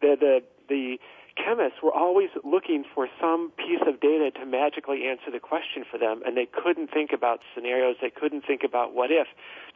[0.00, 0.98] the, the, the
[1.36, 5.98] chemists were always looking for some piece of data to magically answer the question for
[5.98, 7.96] them, and they couldn't think about scenarios.
[8.00, 9.26] They couldn't think about what if.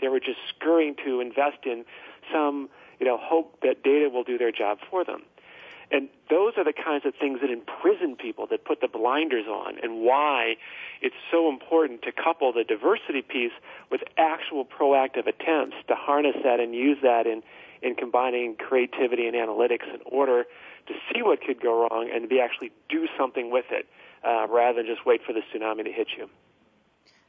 [0.01, 1.85] They were just scurrying to invest in
[2.33, 5.23] some, you know, hope that data will do their job for them.
[5.91, 9.77] And those are the kinds of things that imprison people, that put the blinders on,
[9.83, 10.57] and why
[11.01, 13.53] it's so important to couple the diversity piece
[13.91, 17.43] with actual proactive attempts to harness that and use that in,
[17.83, 20.47] in combining creativity and analytics in order
[20.87, 23.87] to see what could go wrong and to be actually do something with it
[24.25, 26.29] uh, rather than just wait for the tsunami to hit you.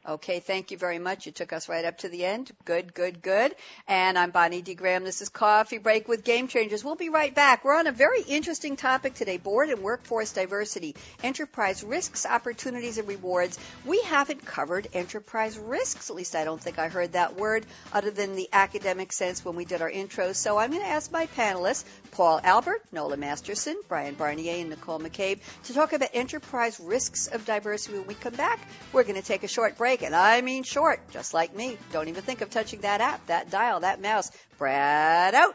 [0.08, 1.26] Okay, thank you very much.
[1.26, 2.50] You took us right up to the end.
[2.64, 3.54] Good, good, good.
[3.86, 4.74] And I'm Bonnie D.
[4.74, 5.04] Graham.
[5.04, 6.82] This is Coffee Break with Game Changers.
[6.82, 7.62] We'll be right back.
[7.62, 13.06] We're on a very interesting topic today board and workforce diversity, enterprise risks, opportunities, and
[13.06, 13.58] rewards.
[13.84, 16.08] We haven't covered enterprise risks.
[16.08, 19.56] At least I don't think I heard that word other than the academic sense when
[19.56, 20.32] we did our intro.
[20.32, 25.00] So I'm going to ask my panelists, Paul Albert, Nola Masterson, Brian Barnier, and Nicole
[25.00, 27.98] McCabe, to talk about enterprise risks of diversity.
[27.98, 28.58] When we come back,
[28.94, 31.76] we're going to take a short break and I mean short, just like me.
[31.92, 34.30] Don't even think of touching that app, that dial, that mouse.
[34.58, 35.54] Brad out.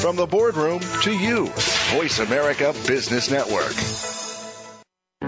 [0.00, 1.46] From the boardroom to you,
[1.92, 4.03] Voice America Business Network.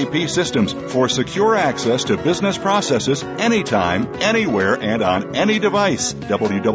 [0.00, 6.14] SAP systems for secure access to business processes anytime, anywhere, and on any device.
[6.14, 6.70] www.sap.com.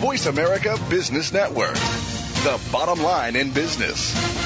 [0.00, 1.74] Voice America Business Network.
[1.74, 4.45] The bottom line in business.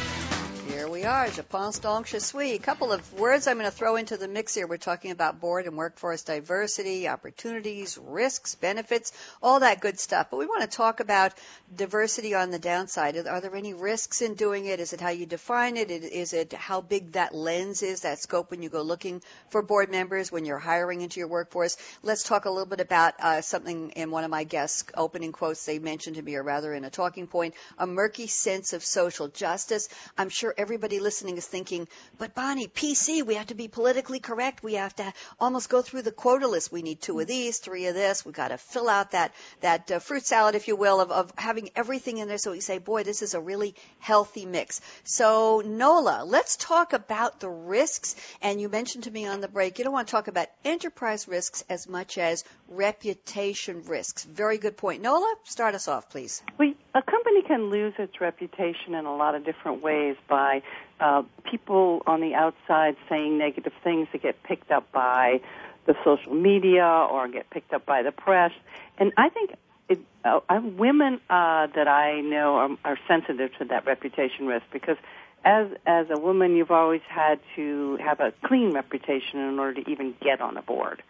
[1.01, 1.31] we are.
[1.31, 2.13] Je pense donc.
[2.13, 4.67] A couple of words I'm going to throw into the mix here.
[4.67, 9.11] We're talking about board and workforce diversity, opportunities, risks, benefits,
[9.41, 10.27] all that good stuff.
[10.29, 11.33] But we want to talk about
[11.75, 13.17] diversity on the downside.
[13.17, 14.79] Are there any risks in doing it?
[14.79, 15.89] Is it how you define it?
[15.89, 19.89] Is it how big that lens is, that scope when you go looking for board
[19.89, 21.77] members, when you're hiring into your workforce?
[22.03, 25.65] Let's talk a little bit about uh, something in one of my guests' opening quotes
[25.65, 29.29] they mentioned to me, or rather in a talking point, a murky sense of social
[29.29, 29.89] justice.
[30.15, 34.19] I'm sure everybody somebody listening is thinking, but Bonnie, PC, we have to be politically
[34.19, 34.61] correct.
[34.61, 36.69] We have to almost go through the quota list.
[36.69, 38.25] We need two of these, three of this.
[38.25, 41.31] We've got to fill out that, that uh, fruit salad, if you will, of, of
[41.37, 42.37] having everything in there.
[42.37, 44.81] So we say, boy, this is a really healthy mix.
[45.05, 48.17] So Nola, let's talk about the risks.
[48.41, 51.25] And you mentioned to me on the break, you don't want to talk about enterprise
[51.25, 54.25] risks as much as reputation risks.
[54.25, 55.01] Very good point.
[55.01, 56.43] Nola, start us off, please.
[56.57, 60.61] We, a company can lose its reputation in a lot of different ways by
[60.99, 65.41] uh, people on the outside saying negative things that get picked up by
[65.85, 68.51] the social media or get picked up by the press.
[68.97, 69.55] And I think
[69.89, 74.97] it, uh, women uh, that I know are, are sensitive to that reputation risk because
[75.43, 79.89] as as a woman, you've always had to have a clean reputation in order to
[79.89, 81.01] even get on a board.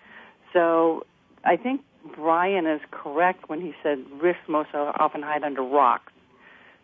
[0.54, 1.06] So
[1.44, 1.82] I think
[2.16, 6.12] Brian is correct when he said risks most often hide under rocks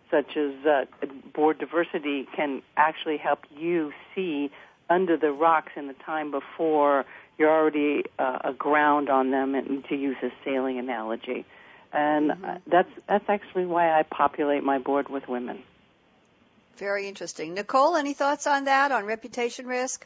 [0.09, 0.85] such as uh,
[1.33, 4.51] board diversity can actually help you see
[4.89, 7.05] under the rocks in the time before
[7.37, 11.45] you're already uh, aground on them, and to use a sailing analogy.
[11.93, 12.69] And mm-hmm.
[12.69, 15.61] that's that's actually why I populate my board with women.
[16.77, 17.53] Very interesting.
[17.53, 20.05] Nicole, any thoughts on that on reputation risk?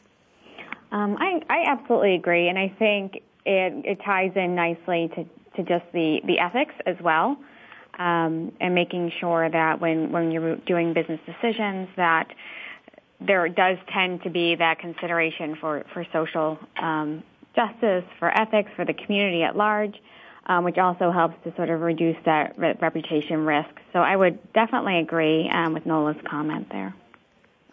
[0.90, 5.24] Um, I, I absolutely agree, and I think it, it ties in nicely to,
[5.56, 7.36] to just the, the ethics as well
[7.98, 12.28] um, and making sure that when, when you're doing business decisions that
[13.20, 17.22] there does tend to be that consideration for, for social um,
[17.54, 19.94] justice, for ethics, for the community at large,
[20.46, 23.70] um, which also helps to sort of reduce that re- reputation risk.
[23.92, 26.94] So I would definitely agree um, with Nola's comment there.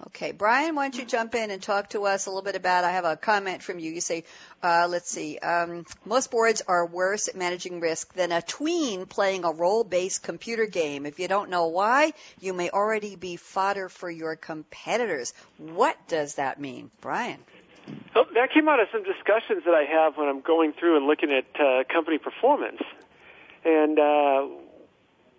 [0.08, 2.86] Okay, Brian, why don't you jump in and talk to us a little bit about?
[2.86, 3.92] I have a comment from you.
[3.92, 4.24] You say,
[4.64, 9.44] uh, let's see, um, most boards are worse at managing risk than a tween playing
[9.44, 11.06] a role-based computer game.
[11.06, 15.34] If you don't know why, you may already be fodder for your competitors.
[15.58, 17.40] What does that mean, Brian?
[18.16, 21.08] Well, that came out of some discussions that I have when I'm going through and
[21.08, 22.82] looking at uh, company performance.
[23.66, 24.48] And uh,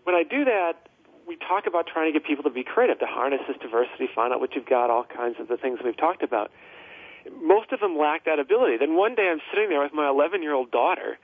[0.05, 0.90] when I do that,
[1.27, 4.33] we talk about trying to get people to be creative, to harness this diversity, find
[4.33, 6.51] out what you've got, all kinds of the things we've talked about.
[7.43, 8.79] Most of them lack that ability.
[8.79, 11.19] Then one day I'm sitting there with my 11 year old daughter,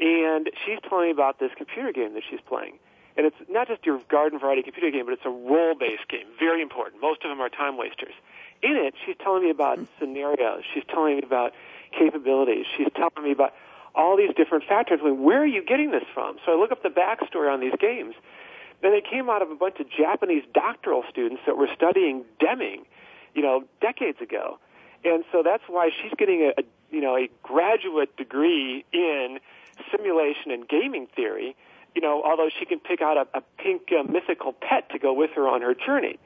[0.00, 2.78] and she's telling me about this computer game that she's playing.
[3.16, 6.26] And it's not just your garden variety computer game, but it's a role based game.
[6.38, 7.00] Very important.
[7.00, 8.14] Most of them are time wasters.
[8.62, 9.92] In it, she's telling me about mm-hmm.
[10.00, 10.62] scenarios.
[10.72, 11.52] She's telling me about
[11.96, 12.66] capabilities.
[12.76, 13.54] She's telling me about
[13.94, 14.98] all these different factors.
[15.02, 16.36] I mean, where are you getting this from?
[16.44, 18.14] So I look up the backstory on these games.
[18.84, 22.84] Then they came out of a bunch of Japanese doctoral students that were studying Deming,
[23.34, 24.58] you know, decades ago.
[25.06, 29.38] And so that's why she's getting a, a you know, a graduate degree in
[29.90, 31.56] simulation and gaming theory,
[31.94, 35.14] you know, although she can pick out a, a pink uh, mythical pet to go
[35.14, 36.18] with her on her journey.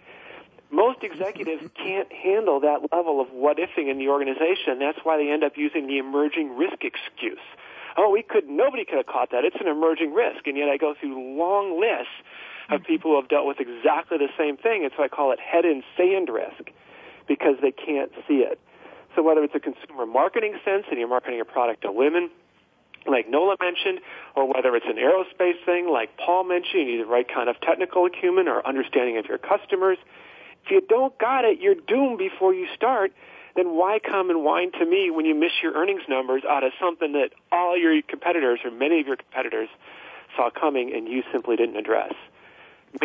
[0.72, 4.80] Most executives can't handle that level of what ifing in the organization.
[4.80, 7.38] That's why they end up using the emerging risk excuse.
[7.96, 9.44] Oh, we could, nobody could have caught that.
[9.44, 10.46] It's an emerging risk.
[10.46, 12.12] And yet I go through long lists
[12.70, 14.84] of people who have dealt with exactly the same thing.
[14.84, 16.70] And so I call it head in sand risk
[17.26, 18.58] because they can't see it.
[19.14, 22.30] So whether it's a consumer marketing sense and you're marketing a product to women,
[23.06, 24.00] like Nola mentioned,
[24.36, 27.60] or whether it's an aerospace thing like Paul mentioned, you need the right kind of
[27.60, 29.98] technical acumen or understanding of your customers.
[30.64, 33.12] If you don't got it, you're doomed before you start.
[33.56, 36.72] Then why come and whine to me when you miss your earnings numbers out of
[36.80, 39.68] something that all your competitors or many of your competitors
[40.36, 42.12] saw coming and you simply didn't address?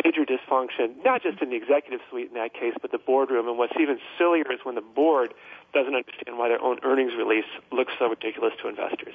[0.02, 3.48] Major dysfunction, not just in the executive suite in that case, but the boardroom.
[3.48, 5.34] And what's even sillier is when the board
[5.74, 9.14] doesn't understand why their own earnings release looks so ridiculous to investors.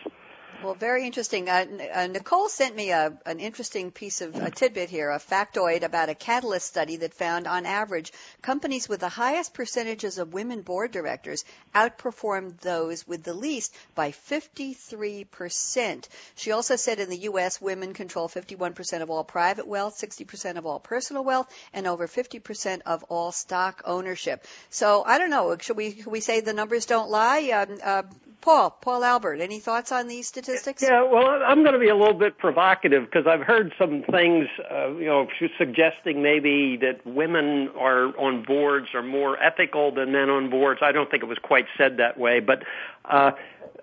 [0.62, 1.48] Well, very interesting.
[1.48, 5.84] Uh, uh, Nicole sent me a, an interesting piece of a tidbit here, a factoid
[5.84, 10.62] about a Catalyst study that found, on average, companies with the highest percentages of women
[10.62, 16.08] board directors outperformed those with the least by 53%.
[16.36, 20.66] She also said in the U.S., women control 51% of all private wealth, 60% of
[20.66, 24.46] all personal wealth, and over 50% of all stock ownership.
[24.70, 25.56] So I don't know.
[25.58, 27.50] Should we, should we say the numbers don't lie?
[27.52, 28.04] Um, uh,
[28.42, 30.82] Paul, Paul Albert, any thoughts on these statistics?
[30.82, 34.48] Yeah, well, I'm going to be a little bit provocative because I've heard some things,
[34.72, 35.28] uh, you know,
[35.58, 40.80] suggesting maybe that women are on boards are more ethical than men on boards.
[40.82, 42.64] I don't think it was quite said that way, but
[43.06, 43.32] uh,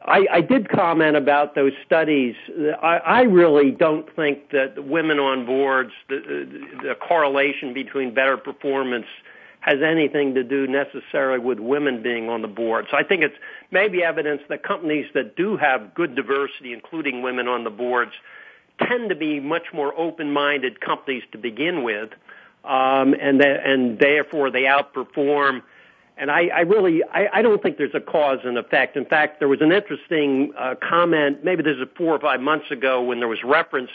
[0.03, 2.35] I, I did comment about those studies.
[2.83, 6.49] I, I really don't think that women on boards, the,
[6.83, 9.07] the correlation between better performance
[9.67, 12.87] has anything to do necessarily with women being on the board.
[12.89, 13.35] So I think it's
[13.73, 18.13] maybe evidence that companies that do have good diversity, including women on the boards,
[18.81, 22.11] tend to be much more open-minded companies to begin with,
[22.65, 25.63] um, and that, and therefore they outperform.
[26.17, 28.97] And I, I really, I, I don't think there's a cause and effect.
[28.97, 32.71] In fact, there was an interesting uh, comment, maybe this is four or five months
[32.71, 33.91] ago, when there was reference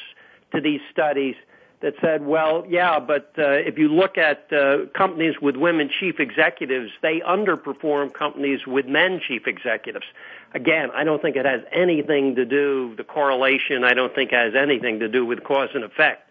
[0.53, 1.35] to these studies
[1.81, 6.19] that said, well, yeah, but uh, if you look at uh, companies with women chief
[6.19, 10.05] executives, they underperform companies with men chief executives.
[10.53, 14.53] Again, I don't think it has anything to do, the correlation, I don't think has
[14.55, 16.29] anything to do with cause and effect.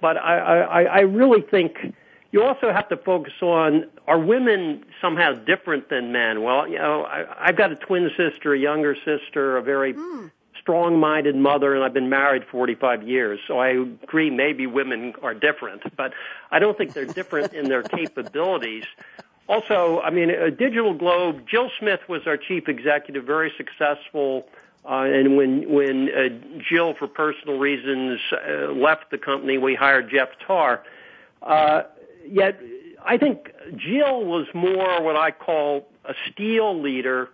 [0.00, 1.94] But I, I, I really think
[2.30, 6.42] you also have to focus on are women somehow different than men?
[6.42, 10.30] Well, you know, I, I've got a twin sister, a younger sister, a very mm
[10.64, 13.38] strong-minded mother, and I've been married 45 years.
[13.46, 16.14] So I agree, maybe women are different, but
[16.50, 18.84] I don't think they're different in their capabilities.
[19.46, 21.46] Also, I mean, a DigitalGlobe.
[21.46, 24.46] Jill Smith was our chief executive, very successful.
[24.86, 26.28] Uh, and when when uh,
[26.66, 30.82] Jill, for personal reasons, uh, left the company, we hired Jeff Tarr.
[31.42, 31.82] Uh,
[32.26, 32.58] yet,
[33.04, 37.28] I think Jill was more what I call a steel leader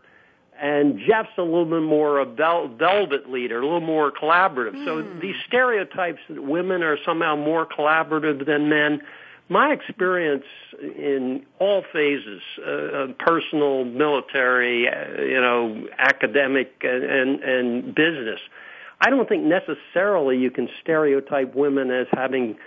[0.61, 4.75] and Jeff's a little bit more a velvet leader, a little more collaborative.
[4.75, 4.85] Mm.
[4.85, 5.21] So hmm.
[5.21, 9.01] these stereotypes that women are somehow more collaborative than men,
[9.49, 10.45] my experience
[10.81, 18.41] in all phases, uh, personal, military, uh, you know, academic, and, and, and business,
[19.01, 22.59] I don't think necessarily you can stereotype women as having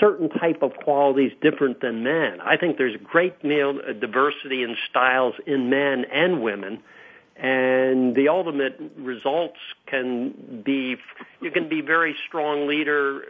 [0.00, 2.40] certain type of qualities different than men.
[2.40, 6.82] I think there's great deal of diversity in styles in men and women
[7.38, 10.96] and the ultimate results can be
[11.42, 13.24] you can be very strong leader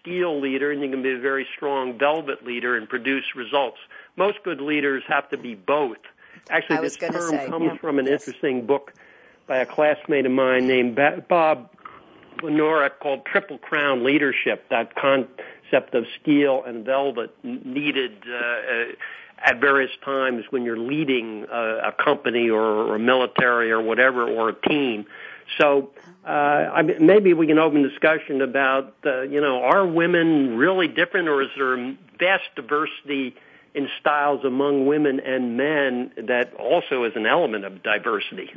[0.00, 3.78] steel leader and you can be a very strong velvet leader and produce results
[4.16, 5.98] most good leaders have to be both
[6.50, 7.76] actually this term say, comes yeah.
[7.76, 8.26] from an yes.
[8.26, 8.92] interesting book
[9.46, 10.98] by a classmate of mine named
[11.28, 11.70] bob
[12.38, 18.92] Vanourek called triple crown leadership that concept of steel and velvet needed uh,
[19.44, 24.28] at various times when you're leading a, a company or, or a military or whatever
[24.28, 25.06] or a team.
[25.58, 25.90] So
[26.24, 30.88] uh, I mean, maybe we can open discussion about uh, you know are women really
[30.88, 33.34] different or is there vast diversity
[33.74, 38.50] in styles among women and men that also is an element of diversity?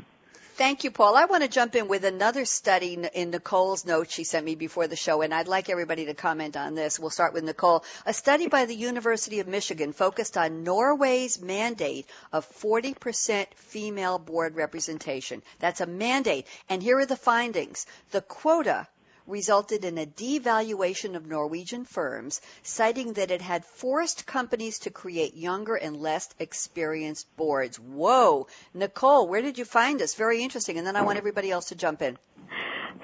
[0.57, 1.17] Thank you, Paul.
[1.17, 4.87] I want to jump in with another study in Nicole's note she sent me before
[4.87, 6.97] the show, and I'd like everybody to comment on this.
[6.97, 7.83] We'll start with Nicole.
[8.05, 14.55] A study by the University of Michigan focused on Norway's mandate of 40% female board
[14.55, 15.41] representation.
[15.59, 16.47] That's a mandate.
[16.69, 17.85] And here are the findings.
[18.11, 18.87] The quota
[19.27, 25.35] resulted in a devaluation of Norwegian firms, citing that it had forced companies to create
[25.35, 27.79] younger and less experienced boards.
[27.79, 28.47] Whoa.
[28.73, 30.15] Nicole, where did you find this?
[30.15, 30.77] Very interesting.
[30.77, 32.17] And then I want everybody else to jump in.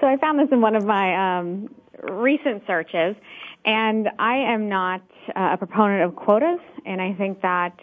[0.00, 3.14] So I found this in one of my um, recent searches,
[3.64, 7.78] and I am not uh, a proponent of quotas, and I think that,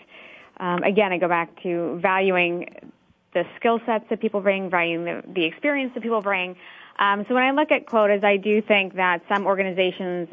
[0.60, 2.92] um, again, I go back to valuing
[3.34, 6.56] the skill sets that people bring, valuing the, the experience that people bring.
[7.00, 10.28] Um, so when I look at quotas, I do think that some organizations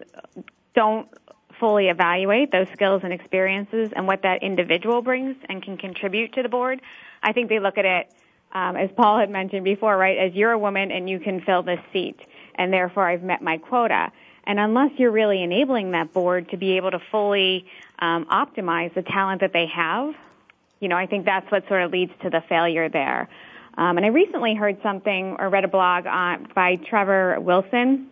[0.75, 1.09] don't
[1.61, 6.43] fully evaluate those skills and experiences and what that individual brings and can contribute to
[6.43, 6.83] the board.
[7.23, 8.13] I think they look at it,
[8.53, 11.63] um, as Paul had mentioned before, right, as you're a woman and you can fill
[11.63, 12.19] this seat,
[12.57, 14.13] and therefore I've met my quota.
[14.45, 17.65] And unless you're really enabling that board to be able to fully
[18.01, 20.15] um, optimize the talent that they have,
[20.81, 23.29] you know, I think that's what sort of leads to the failure there.
[23.77, 28.09] Um, and I recently heard something or read a blog on, by Trevor Wilson,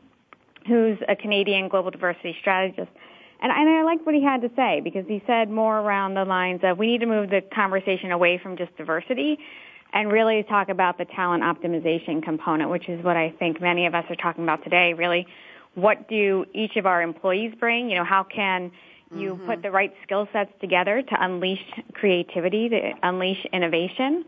[0.67, 2.91] who's a Canadian global diversity strategist.
[3.41, 6.25] And, and I liked what he had to say because he said more around the
[6.25, 9.39] lines of we need to move the conversation away from just diversity
[9.93, 13.95] and really talk about the talent optimization component, which is what I think many of
[13.95, 14.93] us are talking about today.
[14.93, 15.27] Really,
[15.75, 17.91] what do each of our employees bring?
[17.91, 18.73] You know, how can
[19.15, 19.47] you mm-hmm.
[19.47, 24.25] put the right skill sets together to unleash creativity, to unleash innovation?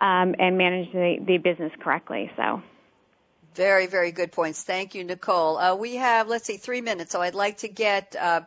[0.00, 2.30] Um, and manage the, the business correctly.
[2.36, 2.62] So.
[3.54, 4.62] Very, very good points.
[4.62, 5.56] Thank you, Nicole.
[5.56, 7.12] Uh, we have, let's see, three minutes.
[7.12, 8.42] So I'd like to get uh,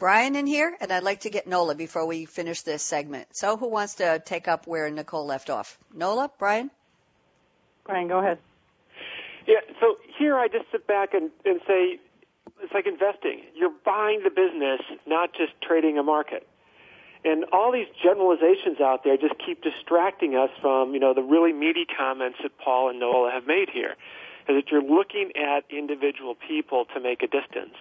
[0.00, 3.28] Brian in here, and I'd like to get Nola before we finish this segment.
[3.30, 5.78] So who wants to take up where Nicole left off?
[5.94, 6.70] Nola, Brian?
[7.84, 8.38] Brian, go ahead.
[9.46, 12.00] Yeah, so here I just sit back and, and say,
[12.60, 13.42] it's like investing.
[13.54, 16.46] You're buying the business, not just trading a market.
[17.24, 21.52] And all these generalizations out there just keep distracting us from, you know, the really
[21.52, 23.96] meaty comments that Paul and Nola have made here.
[24.48, 27.74] Is that you're looking at individual people to make a distance,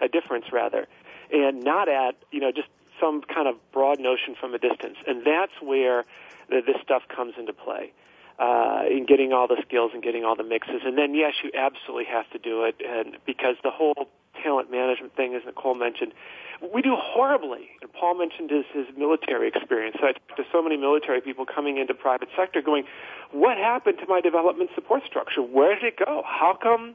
[0.00, 0.88] a difference rather,
[1.32, 2.68] and not at, you know, just
[3.00, 4.96] some kind of broad notion from a distance.
[5.06, 6.04] And that's where
[6.50, 7.92] the, this stuff comes into play.
[8.38, 10.80] Uh, in getting all the skills and getting all the mixes.
[10.84, 14.08] And then, yes, you absolutely have to do it, and because the whole
[14.42, 16.12] talent management thing, as Nicole mentioned,
[16.74, 17.70] we do horribly.
[17.80, 19.96] And Paul mentioned his, his military experience.
[20.00, 22.84] So I talked to so many military people coming into private sector going,
[23.32, 25.42] what happened to my development support structure?
[25.42, 26.22] Where did it go?
[26.24, 26.94] How come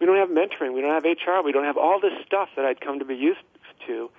[0.00, 0.74] we don't have mentoring?
[0.74, 1.44] We don't have HR.
[1.44, 3.40] We don't have all this stuff that I'd come to be used
[3.86, 4.10] to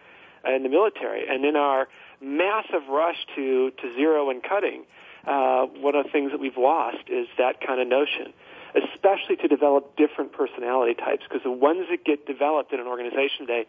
[0.47, 1.27] in the military.
[1.27, 1.87] And in our
[2.19, 4.83] massive rush to, to zero and cutting,
[5.25, 8.33] uh, one of the things that we've lost is that kind of notion
[8.75, 13.47] especially to develop different personality types because the ones that get developed in an organization
[13.47, 13.65] today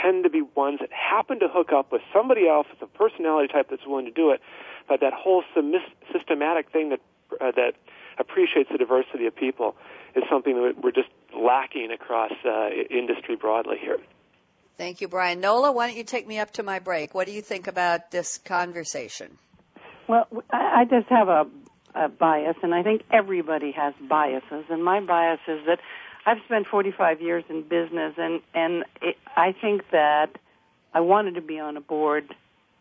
[0.00, 3.52] tend to be ones that happen to hook up with somebody else with a personality
[3.52, 4.40] type that's willing to do it.
[4.88, 5.44] But that whole
[6.12, 7.00] systematic thing that
[7.40, 7.74] uh, that
[8.18, 9.76] appreciates the diversity of people
[10.14, 13.98] is something that we're just lacking across uh, industry broadly here.
[14.76, 15.40] Thank you, Brian.
[15.40, 17.14] Nola, why don't you take me up to my break?
[17.14, 19.38] What do you think about this conversation?
[20.08, 21.46] Well, I just have a,
[21.94, 24.64] a bias, and I think everybody has biases.
[24.68, 25.80] And my bias is that
[26.26, 30.36] I've spent 45 years in business, and and it, I think that
[30.92, 32.34] I wanted to be on a board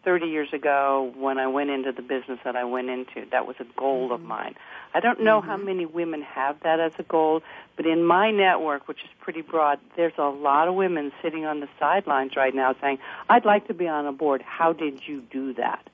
[0.03, 3.25] 30 years ago when I went into the business that I went into.
[3.31, 4.13] That was a goal mm-hmm.
[4.13, 4.55] of mine.
[4.93, 5.49] I don't know mm-hmm.
[5.49, 7.41] how many women have that as a goal,
[7.75, 11.59] but in my network, which is pretty broad, there's a lot of women sitting on
[11.61, 12.99] the sidelines right now saying,
[13.29, 14.41] "I'd like to be on a board.
[14.41, 15.87] How did you do that?"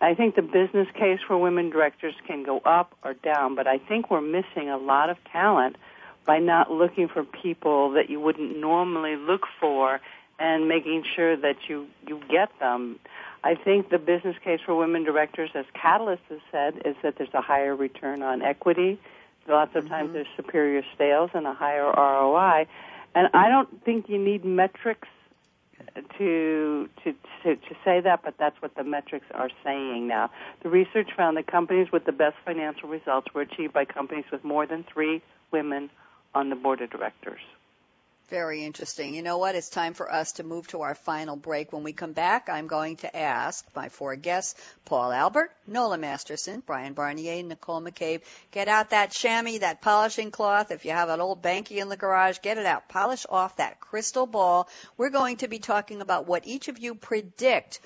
[0.00, 3.78] I think the business case for women directors can go up or down, but I
[3.78, 5.76] think we're missing a lot of talent
[6.26, 10.00] by not looking for people that you wouldn't normally look for
[10.38, 12.98] and making sure that you, you get them.
[13.44, 17.34] I think the business case for women directors, as Catalyst has said, is that there's
[17.34, 18.98] a higher return on equity.
[19.48, 19.92] Lots of mm-hmm.
[19.92, 22.66] times there's superior sales and a higher ROI.
[23.14, 25.08] And I don't think you need metrics
[26.18, 30.30] to, to to to say that, but that's what the metrics are saying now.
[30.62, 34.44] The research found that companies with the best financial results were achieved by companies with
[34.44, 35.90] more than three women
[36.34, 37.40] on the board of directors.
[38.30, 39.12] Very interesting.
[39.12, 39.56] You know what?
[39.56, 41.72] It's time for us to move to our final break.
[41.72, 44.54] When we come back, I'm going to ask my four guests,
[44.84, 48.22] Paul Albert, Nola Masterson, Brian Barnier, Nicole McCabe,
[48.52, 50.70] get out that chamois, that polishing cloth.
[50.70, 52.88] If you have an old banky in the garage, get it out.
[52.88, 54.68] Polish off that crystal ball.
[54.96, 57.80] We're going to be talking about what each of you predict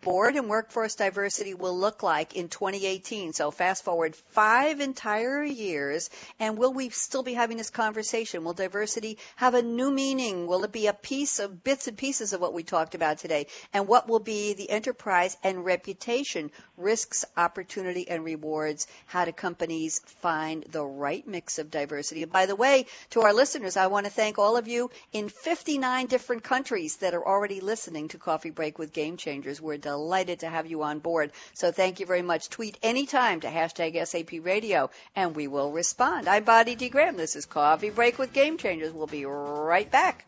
[0.00, 3.32] board and workforce diversity will look like in 2018.
[3.32, 8.44] So fast forward five entire years, and will we still be having this conversation?
[8.44, 10.46] Will diversity have a new meaning?
[10.46, 13.46] Will it be a piece of bits and pieces of what we talked about today?
[13.72, 18.86] And what will be the enterprise and reputation, risks, opportunity, and rewards?
[19.06, 22.22] How do companies find the right mix of diversity?
[22.22, 25.28] And by the way, to our listeners, I want to thank all of you in
[25.28, 29.60] 59 different countries that are already listening to Coffee Break with Game Changers.
[29.60, 31.32] We're delighted to have you on board.
[31.54, 32.48] So thank you very much.
[32.48, 36.28] Tweet anytime to hashtag SAP Radio and we will respond.
[36.28, 36.88] I'm Bonnie D.
[36.88, 37.16] Graham.
[37.16, 38.92] This is Coffee Break with Game Changers.
[38.92, 40.26] We'll be right back.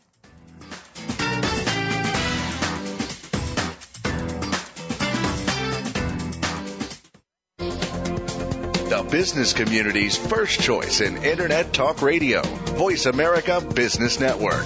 [8.93, 12.41] The business community's first choice in Internet Talk Radio.
[12.41, 14.65] Voice America Business Network.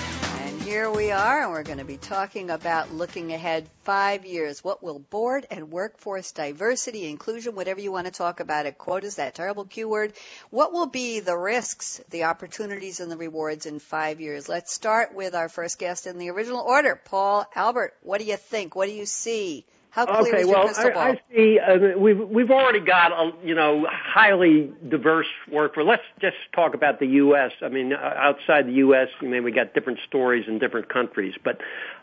[0.71, 4.63] here we are, and we're going to be talking about looking ahead five years.
[4.63, 9.15] What will board and workforce diversity, inclusion, whatever you want to talk about it, quotas,
[9.15, 10.13] that terrible Q word,
[10.49, 14.47] what will be the risks, the opportunities, and the rewards in five years?
[14.47, 17.93] Let's start with our first guest in the original order, Paul Albert.
[18.01, 18.73] What do you think?
[18.73, 19.65] What do you see?
[19.91, 21.01] How clear okay, is your well, crystal ball?
[21.01, 21.59] I, I see.
[21.59, 25.85] Uh, we've we've already got a you know highly diverse workforce.
[25.85, 27.51] Let's just talk about the U.S.
[27.61, 31.35] I mean, uh, outside the U.S., I mean, we got different stories in different countries,
[31.43, 31.59] but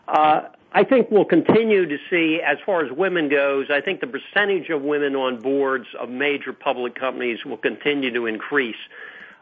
[0.07, 4.07] uh, I think we'll continue to see, as far as women goes, I think the
[4.07, 8.75] percentage of women on boards of major public companies will continue to increase.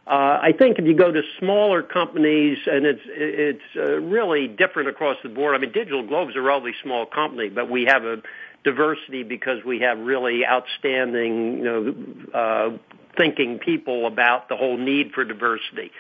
[0.08, 4.88] Uh, I think if you go to smaller companies, and it's it's uh, really different
[4.88, 5.53] across the board.
[5.53, 8.22] I mean, DigitalGlobe's a relatively small company, but we have a
[8.64, 11.95] diversity because we have really outstanding, you know,
[12.34, 12.78] uh,
[13.18, 15.91] thinking people about the whole need for diversity.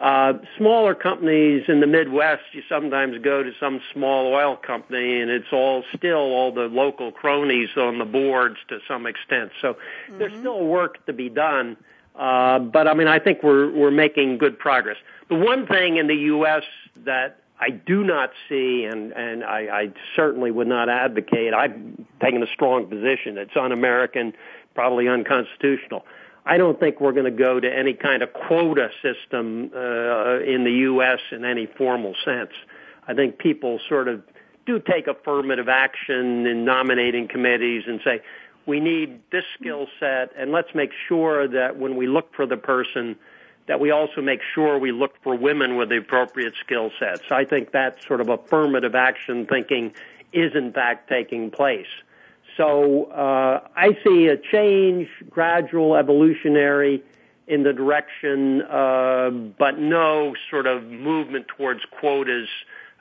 [0.00, 5.30] Uh, smaller companies in the Midwest, you sometimes go to some small oil company and
[5.30, 9.52] it's all still all the local cronies on the boards to some extent.
[9.60, 10.18] So mm-hmm.
[10.18, 11.76] there's still work to be done.
[12.14, 14.96] Uh, but I mean, I think we're we're making good progress.
[15.28, 16.62] The one thing in the U.S.
[17.04, 21.54] that I do not see, and and I, I certainly would not advocate.
[21.54, 21.76] I've
[22.20, 23.38] taken a strong position.
[23.38, 24.34] It's un-American,
[24.74, 26.04] probably unconstitutional.
[26.44, 30.64] I don't think we're going to go to any kind of quota system uh, in
[30.64, 31.20] the U.S.
[31.30, 32.50] in any formal sense.
[33.06, 34.22] I think people sort of
[34.66, 38.22] do take affirmative action in nominating committees and say,
[38.66, 42.56] we need this skill set, and let's make sure that when we look for the
[42.56, 43.16] person,
[43.66, 47.22] that we also make sure we look for women with the appropriate skill sets.
[47.30, 49.92] I think that sort of affirmative action thinking
[50.32, 51.86] is in fact taking place.
[52.56, 57.02] So uh, I see a change, gradual, evolutionary,
[57.46, 62.48] in the direction, uh, but no sort of movement towards quotas,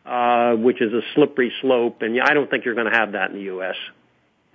[0.05, 3.30] uh, which is a slippery slope, and I don't think you're going to have that
[3.30, 3.76] in the U.S.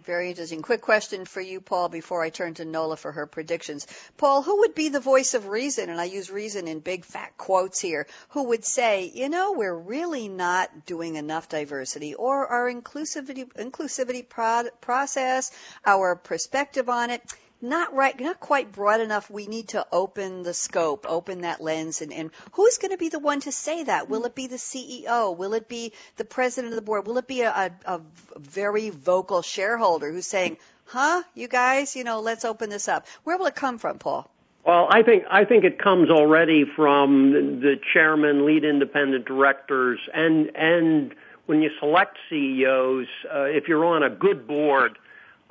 [0.07, 0.63] Very interesting.
[0.63, 3.89] Quick question for you, Paul, before I turn to Nola for her predictions.
[4.17, 7.37] Paul, who would be the voice of reason, and I use reason in big fat
[7.37, 12.73] quotes here, who would say, you know, we're really not doing enough diversity, or our
[12.73, 15.51] inclusivity, inclusivity pro- process,
[15.85, 17.21] our perspective on it,
[17.69, 19.31] not right, not quite broad enough.
[19.31, 23.09] We need to open the scope, open that lens, and, and who's going to be
[23.09, 24.09] the one to say that?
[24.09, 25.37] Will it be the CEO?
[25.37, 27.07] Will it be the president of the board?
[27.07, 28.01] Will it be a, a, a
[28.37, 30.57] very vocal shareholder who's saying,
[30.87, 33.07] "Huh, you guys, you know, let's open this up"?
[33.25, 34.31] Where will it come from, Paul?
[34.65, 40.51] Well, I think I think it comes already from the chairman, lead independent directors, and
[40.57, 41.15] and
[41.47, 44.99] when you select CEOs, uh, if you're on a good board,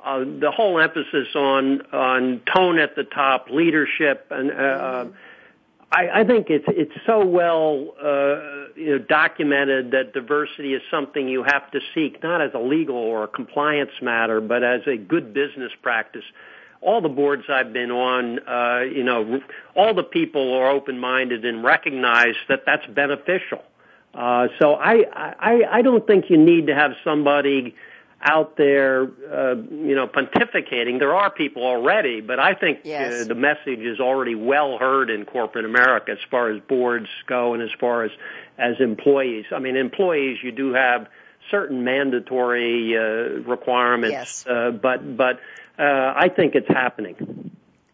[0.06, 5.04] uh, the whole emphasis on on tone at the top, leadership, and uh.
[5.92, 11.28] I, I think it's it's so well uh, you know, documented that diversity is something
[11.28, 14.96] you have to seek, not as a legal or a compliance matter, but as a
[14.96, 16.24] good business practice.
[16.80, 19.40] All the boards I've been on, uh, you know,
[19.76, 23.62] all the people are open-minded and recognize that that's beneficial.
[24.12, 27.76] Uh, so I, I I don't think you need to have somebody
[28.22, 30.98] out there, uh, you know, pontificating.
[30.98, 33.22] There are people already, but I think yes.
[33.22, 37.54] uh, the message is already well heard in corporate America as far as boards go
[37.54, 38.10] and as far as
[38.58, 39.44] as employees.
[39.54, 41.08] I mean, employees, you do have
[41.50, 44.46] certain mandatory uh, requirements, yes.
[44.46, 45.40] uh, but but
[45.78, 47.50] uh, I think it's happening.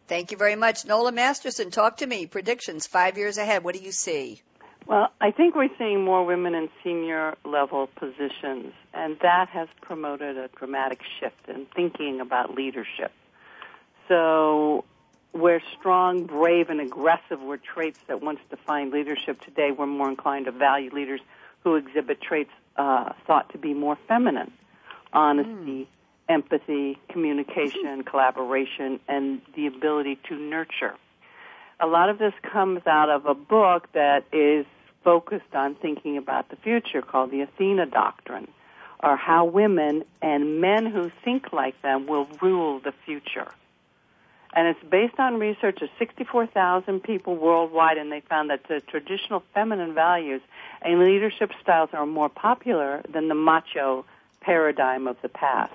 [0.07, 1.71] Thank you very much, Nola Masterson.
[1.71, 2.27] Talk to me.
[2.27, 3.65] Predictions five years ahead.
[3.65, 4.43] What do you see?
[4.87, 10.37] Well, I think we're seeing more women in senior level positions, and that has promoted
[10.37, 13.13] a dramatic shift in thinking about leadership.
[14.09, 14.85] So,
[15.31, 20.47] where strong, brave, and aggressive were traits that once defined leadership, today we're more inclined
[20.47, 21.21] to value leaders
[21.63, 24.53] who exhibit traits uh, thought to be more feminine
[25.13, 25.87] honesty, mm.
[26.29, 30.95] empathy, communication, collaboration, and the ability to nurture
[31.83, 34.65] a lot of this comes out of a book that is
[35.03, 38.47] focused on thinking about the future called the Athena Doctrine,
[39.01, 43.51] or how women and men who think like them will rule the future.
[44.55, 49.43] And it's based on research of 64,000 people worldwide, and they found that the traditional
[49.53, 50.43] feminine values
[50.83, 54.05] and leadership styles are more popular than the macho
[54.41, 55.73] paradigm of the past.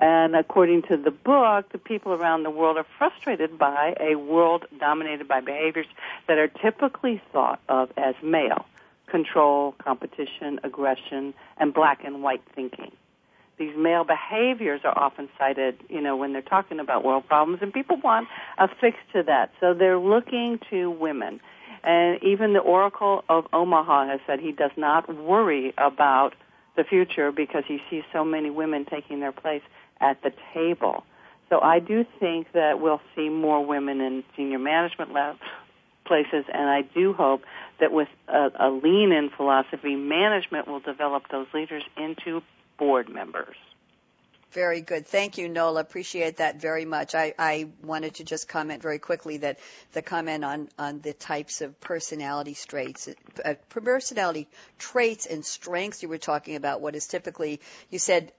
[0.00, 4.64] And according to the book, the people around the world are frustrated by a world
[4.78, 5.86] dominated by behaviors
[6.26, 8.64] that are typically thought of as male
[9.08, 12.92] control, competition, aggression, and black and white thinking.
[13.58, 17.72] These male behaviors are often cited, you know, when they're talking about world problems, and
[17.72, 19.52] people want a fix to that.
[19.60, 21.40] So they're looking to women.
[21.84, 26.34] And even the Oracle of Omaha has said he does not worry about
[26.76, 29.62] the future because he sees so many women taking their place
[30.00, 31.04] at the table.
[31.48, 35.10] So I do think that we'll see more women in senior management
[36.06, 37.42] places, and I do hope
[37.80, 42.42] that with a, a lean-in philosophy, management will develop those leaders into
[42.78, 43.56] board members.
[44.52, 45.06] Very good.
[45.06, 45.80] Thank you, Nola.
[45.80, 47.14] Appreciate that very much.
[47.14, 49.60] I, I wanted to just comment very quickly that
[49.92, 53.08] the comment on, on the types of personality traits,
[53.44, 58.32] uh, personality traits and strengths you were talking about, what is typically, you said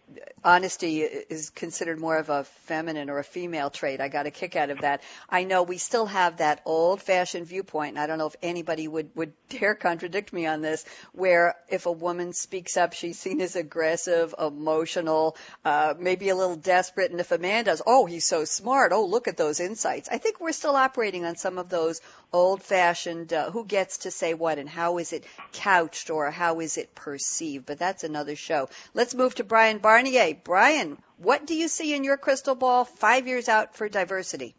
[0.43, 4.01] honesty is considered more of a feminine or a female trait.
[4.01, 5.01] I got a kick out of that.
[5.29, 8.87] I know we still have that old fashioned viewpoint, and I don't know if anybody
[8.87, 10.83] would, would dare contradict me on this,
[11.13, 16.55] where if a woman speaks up, she's seen as aggressive, emotional, uh, maybe a little
[16.55, 17.11] desperate.
[17.11, 18.91] And if a man does, oh, he's so smart.
[18.91, 20.09] Oh, look at those insights.
[20.09, 22.01] I think we're still operating on some of those
[22.33, 25.23] old fashioned, uh, who gets to say what and how is it
[25.53, 27.65] couched or how is it perceived.
[27.65, 28.69] But that's another show.
[28.93, 30.37] Let's move to Brian Barnier.
[30.43, 34.55] Brian, what do you see in your crystal ball five years out for diversity?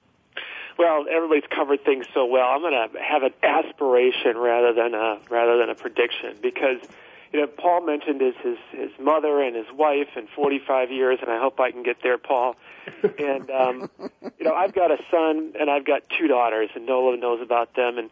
[0.78, 2.46] Well, everybody's covered things so well.
[2.48, 6.78] I'm going to have an aspiration rather than a rather than a prediction because
[7.32, 11.30] you know, Paul mentioned his his his mother and his wife and 45 years, and
[11.30, 12.56] I hope I can get there, Paul.
[13.18, 13.90] And um,
[14.38, 17.74] you know, I've got a son and I've got two daughters, and Nola knows about
[17.74, 17.96] them.
[17.96, 18.10] And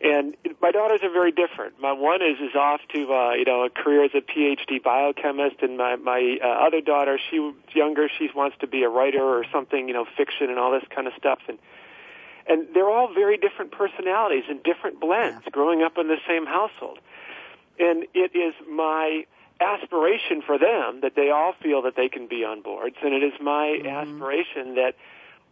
[0.00, 1.80] and my daughters are very different.
[1.80, 5.56] My one is is off to uh, you know a career as a PhD biochemist,
[5.60, 9.44] and my my uh, other daughter, she's younger, she wants to be a writer or
[9.52, 11.40] something, you know, fiction and all this kind of stuff.
[11.48, 11.58] And
[12.46, 15.50] and they're all very different personalities and different blends, yeah.
[15.50, 16.98] growing up in the same household.
[17.78, 19.26] And it is my
[19.60, 23.22] aspiration for them that they all feel that they can be on boards, and it
[23.22, 23.86] is my mm-hmm.
[23.86, 24.94] aspiration that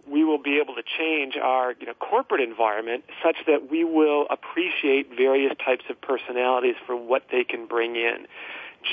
[0.09, 4.27] we will be able to change our you know, corporate environment such that we will
[4.31, 8.27] appreciate various types of personalities for what they can bring in.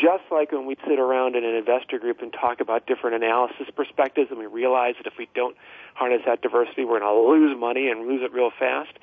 [0.02, 3.68] Just like when we sit around in an investor group and talk about different analysis
[3.76, 5.56] perspectives and we realize that if we don't
[5.94, 8.98] harness that diversity, we're going to lose money and lose it real fast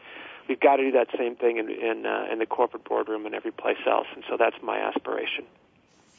[0.48, 3.34] we've got to do that same thing in in, uh, in the corporate boardroom and
[3.34, 4.06] every place else.
[4.14, 5.44] And so that's my aspiration.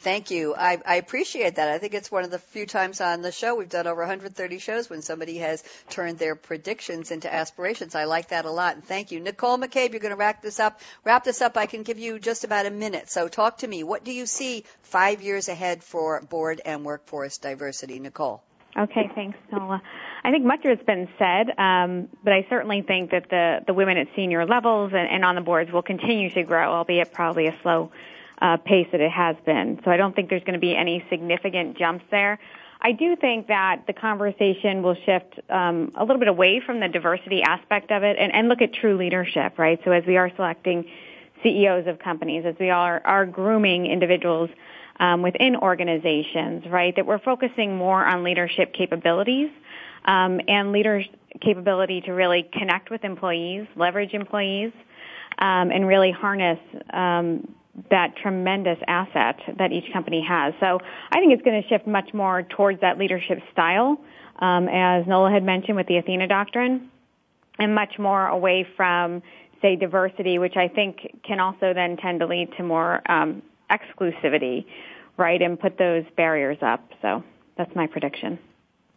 [0.02, 0.52] Thank you.
[0.56, 1.68] I, I, appreciate that.
[1.68, 4.58] I think it's one of the few times on the show we've done over 130
[4.58, 7.94] shows when somebody has turned their predictions into aspirations.
[7.94, 8.74] I like that a lot.
[8.74, 9.20] And thank you.
[9.20, 10.80] Nicole McCabe, you're going to wrap this up.
[11.04, 11.56] Wrap this up.
[11.56, 13.10] I can give you just about a minute.
[13.10, 13.84] So talk to me.
[13.84, 18.00] What do you see five years ahead for board and workforce diversity?
[18.00, 18.42] Nicole.
[18.76, 19.80] Okay, thanks, Nola.
[20.24, 23.74] I think much of it's been said, um, but I certainly think that the, the
[23.74, 27.48] women at senior levels and, and on the boards will continue to grow, albeit probably
[27.48, 27.90] a slow
[28.40, 29.80] uh, pace that it has been.
[29.84, 32.38] So I don't think there's going to be any significant jumps there.
[32.80, 36.88] I do think that the conversation will shift um, a little bit away from the
[36.88, 39.80] diversity aspect of it and, and look at true leadership, right?
[39.84, 40.86] So as we are selecting
[41.42, 44.50] CEOs of companies, as we are, are grooming individuals
[44.98, 49.50] um, within organizations, right, that we're focusing more on leadership capabilities
[50.04, 51.06] um, and leaders'
[51.40, 54.72] capability to really connect with employees, leverage employees,
[55.38, 56.58] um, and really harness
[56.92, 57.54] um,
[57.90, 60.52] that tremendous asset that each company has.
[60.60, 60.78] So
[61.10, 63.98] I think it's going to shift much more towards that leadership style,
[64.40, 66.90] um, as Nola had mentioned with the Athena Doctrine,
[67.58, 69.22] and much more away from,
[69.62, 74.66] say, diversity, which I think can also then tend to lead to more um, exclusivity,
[75.16, 76.86] right, and put those barriers up.
[77.00, 77.22] So
[77.56, 78.38] that's my prediction.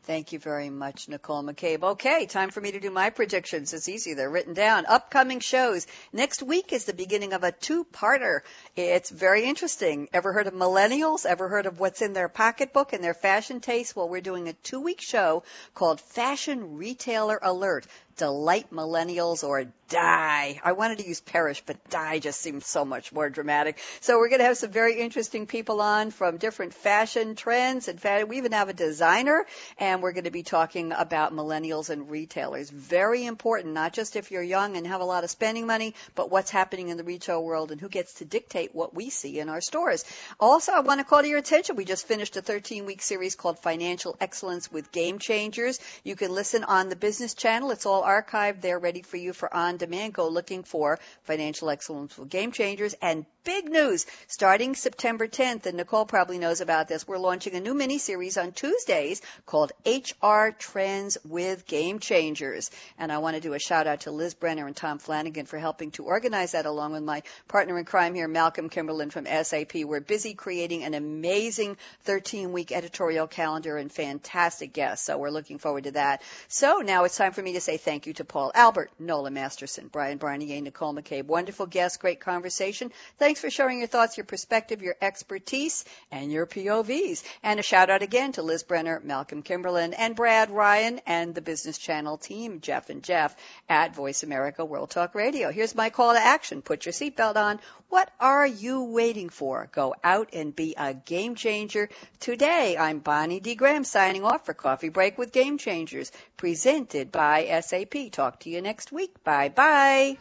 [0.05, 1.81] Thank you very much, Nicole McCabe.
[1.81, 3.73] Okay, time for me to do my predictions.
[3.73, 4.13] It's easy.
[4.13, 4.85] They're written down.
[4.85, 5.87] Upcoming shows.
[6.13, 8.41] Next week is the beginning of a two-parter.
[8.75, 10.07] It's very interesting.
[10.13, 11.25] Ever heard of millennials?
[11.25, 13.95] Ever heard of what's in their pocketbook and their fashion taste?
[13.95, 15.41] Well, we're doing a two-week show
[15.73, 17.87] called Fashion Retailer Alert
[18.17, 20.59] delight millennials or die.
[20.63, 23.77] I wanted to use perish, but die just seems so much more dramatic.
[24.01, 27.87] So we're going to have some very interesting people on from different fashion trends.
[27.87, 29.45] In fact, we even have a designer
[29.77, 32.69] and we're going to be talking about millennials and retailers.
[32.69, 36.31] Very important, not just if you're young and have a lot of spending money, but
[36.31, 39.49] what's happening in the retail world and who gets to dictate what we see in
[39.49, 40.03] our stores.
[40.39, 41.75] Also, I want to call to your attention.
[41.75, 45.79] We just finished a 13 week series called Financial Excellence with Game Changers.
[46.03, 47.71] You can listen on the business channel.
[47.71, 50.13] It's all archived there ready for you for on demand.
[50.13, 52.95] Go looking for Financial Excellence with Game Changers.
[53.01, 57.59] And big news starting September 10th, and Nicole probably knows about this, we're launching a
[57.59, 62.71] new mini series on Tuesdays called HR Trends with Game Changers.
[62.97, 65.57] And I want to do a shout out to Liz Brenner and Tom Flanagan for
[65.57, 69.75] helping to organize that along with my partner in crime here, Malcolm Kimberlin from SAP.
[69.75, 75.05] We're busy creating an amazing 13 week editorial calendar and fantastic guests.
[75.05, 76.21] So we're looking forward to that.
[76.47, 79.31] So now it's time for me to say thank Thank you to Paul Albert, Nola
[79.31, 81.27] Masterson, Brian Barnier, Nicole McCabe.
[81.27, 82.91] Wonderful guest, great conversation.
[83.19, 87.23] Thanks for sharing your thoughts, your perspective, your expertise, and your POVs.
[87.41, 91.39] And a shout out again to Liz Brenner, Malcolm Kimberlin, and Brad Ryan, and the
[91.39, 93.33] Business Channel team, Jeff and Jeff,
[93.69, 95.49] at Voice America World Talk Radio.
[95.49, 96.61] Here's my call to action.
[96.61, 97.61] Put your seatbelt on.
[97.87, 99.69] What are you waiting for?
[99.71, 101.87] Go out and be a game changer
[102.19, 102.75] today.
[102.77, 103.55] I'm Bonnie D.
[103.55, 107.84] Graham signing off for Coffee Break with Game Changers, presented by SAP.
[108.11, 109.23] Talk to you next week.
[109.23, 110.17] Bye bye.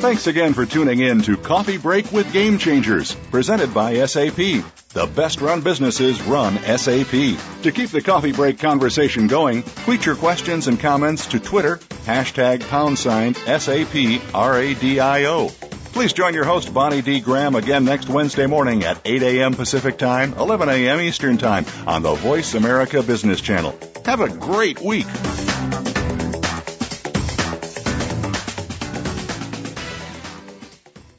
[0.00, 4.36] Thanks again for tuning in to Coffee Break with Game Changers, presented by SAP.
[4.36, 7.38] The best run businesses run SAP.
[7.62, 12.68] To keep the coffee break conversation going, tweet your questions and comments to Twitter, hashtag
[12.68, 13.94] pound sign SAP
[14.34, 15.48] RADIO.
[15.94, 17.20] Please join your host, Bonnie D.
[17.20, 19.54] Graham, again next Wednesday morning at 8 a.m.
[19.54, 21.00] Pacific Time, 11 a.m.
[21.00, 23.78] Eastern Time on the Voice America Business Channel.
[24.04, 25.06] Have a great week.